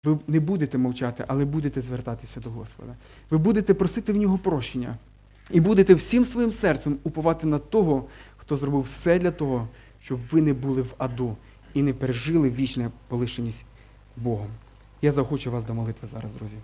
ви 0.04 0.18
не 0.28 0.39
будете 0.39 0.78
мовчати, 0.78 1.26
але 1.28 1.45
будете 1.45 1.82
звертатися 1.82 2.39
до 2.39 2.50
Господа. 2.50 2.95
Ви 3.30 3.38
будете 3.38 3.74
просити 3.74 4.14
в 4.14 4.18
нього 4.18 4.38
прощення. 4.38 4.97
І 5.52 5.60
будете 5.60 5.93
всім 5.93 6.26
своїм 6.26 6.52
серцем 6.52 6.97
уповати 7.04 7.47
на 7.47 7.60
того, 7.60 8.06
хто 8.38 8.58
зробив 8.58 8.82
все 8.82 9.20
для 9.20 9.32
того, 9.32 9.68
щоб 10.02 10.20
ви 10.32 10.41
не 10.41 10.54
були 10.54 10.82
в 10.82 10.93
аду 10.97 11.38
і 11.74 11.82
не 11.82 11.93
пережили 11.93 12.50
вічне 12.50 12.89
полишеність 13.08 13.66
Богом. 14.18 14.47
Я 15.02 15.12
захочу 15.12 15.52
вас 15.52 15.64
до 15.64 15.74
молитви 15.74 16.08
зараз, 16.08 16.32
друзі. 16.32 16.56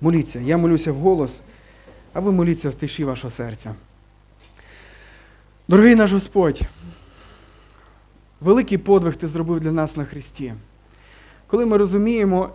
Моліться. 0.00 0.40
Я 0.40 0.56
молюся 0.56 0.92
в 0.92 0.96
голос, 0.96 1.40
а 2.12 2.20
ви 2.20 2.32
моліться 2.32 2.70
в 2.70 2.74
тиші 2.74 3.04
вашого 3.04 3.30
серця. 3.30 3.74
Дорогий 5.68 5.94
наш 5.94 6.12
Господь, 6.12 6.62
великий 8.40 8.78
подвиг 8.78 9.16
Ти 9.16 9.28
зробив 9.28 9.60
для 9.60 9.72
нас 9.72 9.96
на 9.96 10.04
Христі 10.04 10.54
коли 11.46 11.66
ми 11.66 11.76
розуміємо 11.76 12.48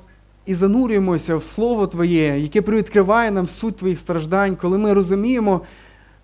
і 0.46 0.56
занурюємося 0.56 1.36
в 1.36 1.44
Слово 1.44 1.88
Твоє, 1.88 2.40
яке 2.40 2.62
привідкриває 2.62 3.32
нам 3.32 3.48
суть 3.48 3.78
Твоїх 3.78 4.00
страждань, 4.00 4.56
коли 4.56 4.78
ми 4.78 4.94
розуміємо, 4.94 5.62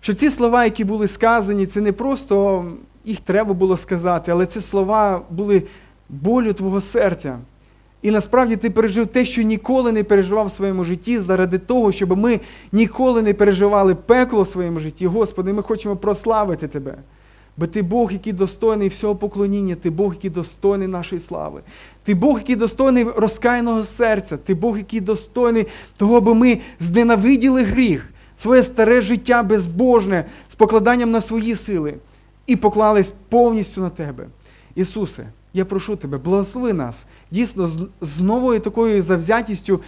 що 0.00 0.14
ці 0.14 0.30
слова, 0.30 0.64
які 0.64 0.84
були 0.84 1.08
сказані, 1.08 1.66
це 1.66 1.80
не 1.80 1.92
просто 1.92 2.64
їх 3.04 3.20
треба 3.20 3.54
було 3.54 3.76
сказати, 3.76 4.30
але 4.30 4.46
ці 4.46 4.60
слова 4.60 5.22
були 5.30 5.62
болю 6.08 6.52
Твого 6.52 6.80
серця. 6.80 7.38
І 8.02 8.10
насправді 8.10 8.56
ти 8.56 8.70
пережив 8.70 9.06
те, 9.06 9.24
що 9.24 9.42
ніколи 9.42 9.92
не 9.92 10.04
переживав 10.04 10.46
в 10.46 10.52
своєму 10.52 10.84
житті, 10.84 11.18
заради 11.18 11.58
того, 11.58 11.92
щоб 11.92 12.18
ми 12.18 12.40
ніколи 12.72 13.22
не 13.22 13.34
переживали 13.34 13.94
пекло 13.94 14.42
в 14.42 14.48
своєму 14.48 14.78
житті. 14.78 15.06
Господи, 15.06 15.52
ми 15.52 15.62
хочемо 15.62 15.96
прославити 15.96 16.68
Тебе. 16.68 16.94
Бо 17.58 17.66
ти 17.66 17.82
Бог, 17.82 18.12
який 18.12 18.32
достойний 18.32 18.88
всього 18.88 19.16
поклоніння, 19.16 19.74
ти 19.74 19.90
Бог, 19.90 20.14
який 20.14 20.30
достойний 20.30 20.88
нашої 20.88 21.20
слави. 21.20 21.60
Ти 22.04 22.14
Бог, 22.14 22.38
який 22.38 22.56
достойний 22.56 23.04
розкаяного 23.16 23.84
серця, 23.84 24.36
ти 24.36 24.54
Бог, 24.54 24.78
який 24.78 25.00
достойний 25.00 25.66
того, 25.96 26.16
аби 26.16 26.34
ми 26.34 26.58
зненавиділи 26.80 27.62
гріх, 27.62 28.10
своє 28.36 28.62
старе 28.62 29.00
життя 29.02 29.42
безбожне 29.42 30.24
з 30.48 30.54
покладанням 30.54 31.10
на 31.10 31.20
свої 31.20 31.56
сили 31.56 31.94
і 32.46 32.56
поклались 32.56 33.12
повністю 33.28 33.80
на 33.80 33.90
тебе. 33.90 34.26
Ісусе, 34.74 35.26
я 35.54 35.64
прошу 35.64 35.96
тебе, 35.96 36.18
благослови 36.18 36.72
нас 36.72 37.04
дійсно 37.30 37.70
з 38.00 38.20
новою 38.20 38.60
такою 38.60 39.02
завзятістю 39.02 39.80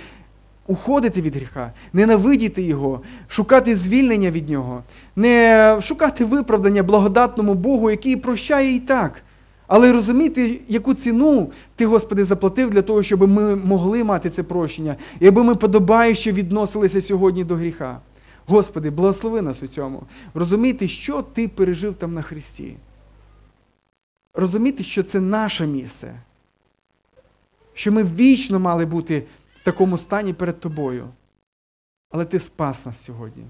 уходити 0.70 1.22
від 1.22 1.36
гріха, 1.36 1.72
ненавидіти 1.92 2.62
його, 2.62 3.00
шукати 3.28 3.76
звільнення 3.76 4.30
від 4.30 4.48
нього, 4.48 4.82
не 5.16 5.78
шукати 5.82 6.24
виправдання 6.24 6.82
благодатному 6.82 7.54
Богу, 7.54 7.90
який 7.90 8.16
прощає 8.16 8.74
і 8.74 8.78
так. 8.78 9.22
Але 9.66 9.92
розуміти, 9.92 10.60
яку 10.68 10.94
ціну 10.94 11.50
ти, 11.76 11.86
Господи, 11.86 12.24
заплатив 12.24 12.70
для 12.70 12.82
того, 12.82 13.02
щоб 13.02 13.28
ми 13.28 13.56
могли 13.56 14.04
мати 14.04 14.30
це 14.30 14.42
прощення, 14.42 14.96
і 15.20 15.26
аби 15.26 15.44
ми 15.44 15.54
подобающе 15.54 16.32
відносилися 16.32 17.00
сьогодні 17.00 17.44
до 17.44 17.54
гріха. 17.54 18.00
Господи, 18.46 18.90
благослови 18.90 19.42
нас 19.42 19.62
у 19.62 19.66
цьому. 19.66 20.02
Розуміти, 20.34 20.88
що 20.88 21.22
ти 21.22 21.48
пережив 21.48 21.94
там 21.94 22.14
на 22.14 22.22
Христі. 22.22 22.76
Розуміти, 24.34 24.82
що 24.82 25.02
це 25.02 25.20
наше 25.20 25.66
місце. 25.66 26.14
Що 27.74 27.92
ми 27.92 28.04
вічно 28.04 28.60
мали 28.60 28.86
бути 28.86 29.22
в 29.61 29.64
такому 29.64 29.98
стані 29.98 30.32
перед 30.32 30.61
Тобою. 30.61 31.08
Але 32.11 32.24
Ти 32.24 32.40
спас 32.40 32.86
нас 32.86 33.04
сьогодні. 33.04 33.44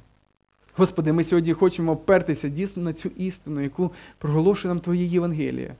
Господи, 0.77 1.13
ми 1.13 1.25
сьогодні 1.25 1.53
хочемо 1.53 1.93
опертися 1.93 2.49
дійсно 2.49 2.83
на 2.83 2.93
цю 2.93 3.09
істину, 3.09 3.61
яку 3.61 3.91
проголошує 4.19 4.75
нам 4.75 4.81
Твоє 4.81 5.05
Євангеліє, 5.05 5.75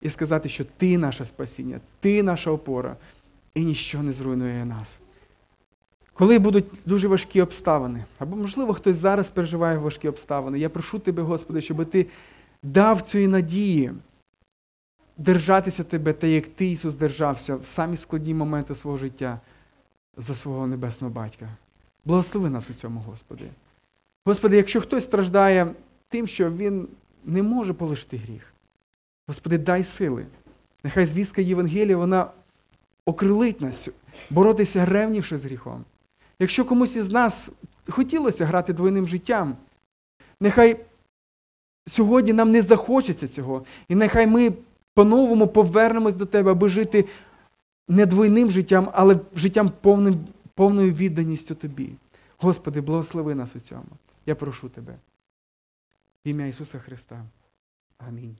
і 0.00 0.10
сказати, 0.10 0.48
що 0.48 0.64
Ти 0.76 0.98
наше 0.98 1.24
спасіння, 1.24 1.80
Ти 2.00 2.22
наша 2.22 2.50
опора, 2.50 2.96
і 3.54 3.64
ніщо 3.64 4.02
не 4.02 4.12
зруйнує 4.12 4.64
нас. 4.64 4.98
Коли 6.12 6.38
будуть 6.38 6.64
дуже 6.86 7.08
важкі 7.08 7.42
обставини, 7.42 8.04
або, 8.18 8.36
можливо, 8.36 8.74
хтось 8.74 8.96
зараз 8.96 9.30
переживає 9.30 9.78
важкі 9.78 10.08
обставини, 10.08 10.58
я 10.58 10.68
прошу 10.68 10.98
Тебе, 10.98 11.22
Господи, 11.22 11.60
щоб 11.60 11.84
Ти 11.84 12.06
дав 12.62 13.02
цієї 13.02 13.28
надії 13.28 13.92
держатися 15.16 15.84
Тебе, 15.84 16.12
та 16.12 16.26
як 16.26 16.48
Ти, 16.48 16.66
Ісус, 16.66 16.94
держався 16.94 17.56
в 17.56 17.64
самі 17.64 17.96
складні 17.96 18.34
моменти 18.34 18.74
свого 18.74 18.96
життя 18.98 19.40
за 20.16 20.34
свого 20.34 20.66
небесного 20.66 21.12
батька. 21.12 21.48
Благослови 22.04 22.50
нас 22.50 22.70
у 22.70 22.74
цьому, 22.74 23.00
Господи. 23.00 23.44
Господи, 24.26 24.56
якщо 24.56 24.80
хтось 24.80 25.04
страждає 25.04 25.74
тим, 26.08 26.26
що 26.26 26.50
він 26.50 26.88
не 27.24 27.42
може 27.42 27.72
полишити 27.72 28.16
гріх, 28.16 28.54
Господи, 29.28 29.58
дай 29.58 29.84
сили. 29.84 30.26
Нехай 30.84 31.06
звістка 31.06 31.42
Євангелія, 31.42 31.96
вона 31.96 32.30
окрилить 33.06 33.60
нас, 33.60 33.88
боротися 34.30 34.84
ревніше 34.84 35.38
з 35.38 35.44
гріхом. 35.44 35.84
Якщо 36.38 36.64
комусь 36.64 36.96
із 36.96 37.10
нас 37.10 37.50
хотілося 37.88 38.46
грати 38.46 38.72
двойним 38.72 39.06
життям, 39.06 39.56
нехай 40.40 40.80
сьогодні 41.86 42.32
нам 42.32 42.50
не 42.50 42.62
захочеться 42.62 43.28
цього, 43.28 43.64
і 43.88 43.94
нехай 43.94 44.26
ми 44.26 44.52
по-новому 44.94 45.48
повернемось 45.48 46.14
до 46.14 46.26
Тебе, 46.26 46.50
аби 46.50 46.68
жити 46.68 47.04
не 47.88 48.06
двойним 48.06 48.50
життям, 48.50 48.88
але 48.92 49.20
життям 49.34 49.70
повним, 49.80 50.26
повною 50.54 50.92
відданістю 50.92 51.54
Тобі. 51.54 51.92
Господи, 52.38 52.80
благослови 52.80 53.34
нас 53.34 53.56
у 53.56 53.60
цьому. 53.60 53.98
Я 54.26 54.34
прошу 54.34 54.68
Тебе. 54.68 54.98
В 56.24 56.28
ім'я 56.28 56.46
Ісуса 56.46 56.78
Христа. 56.78 57.24
Амінь. 57.98 58.36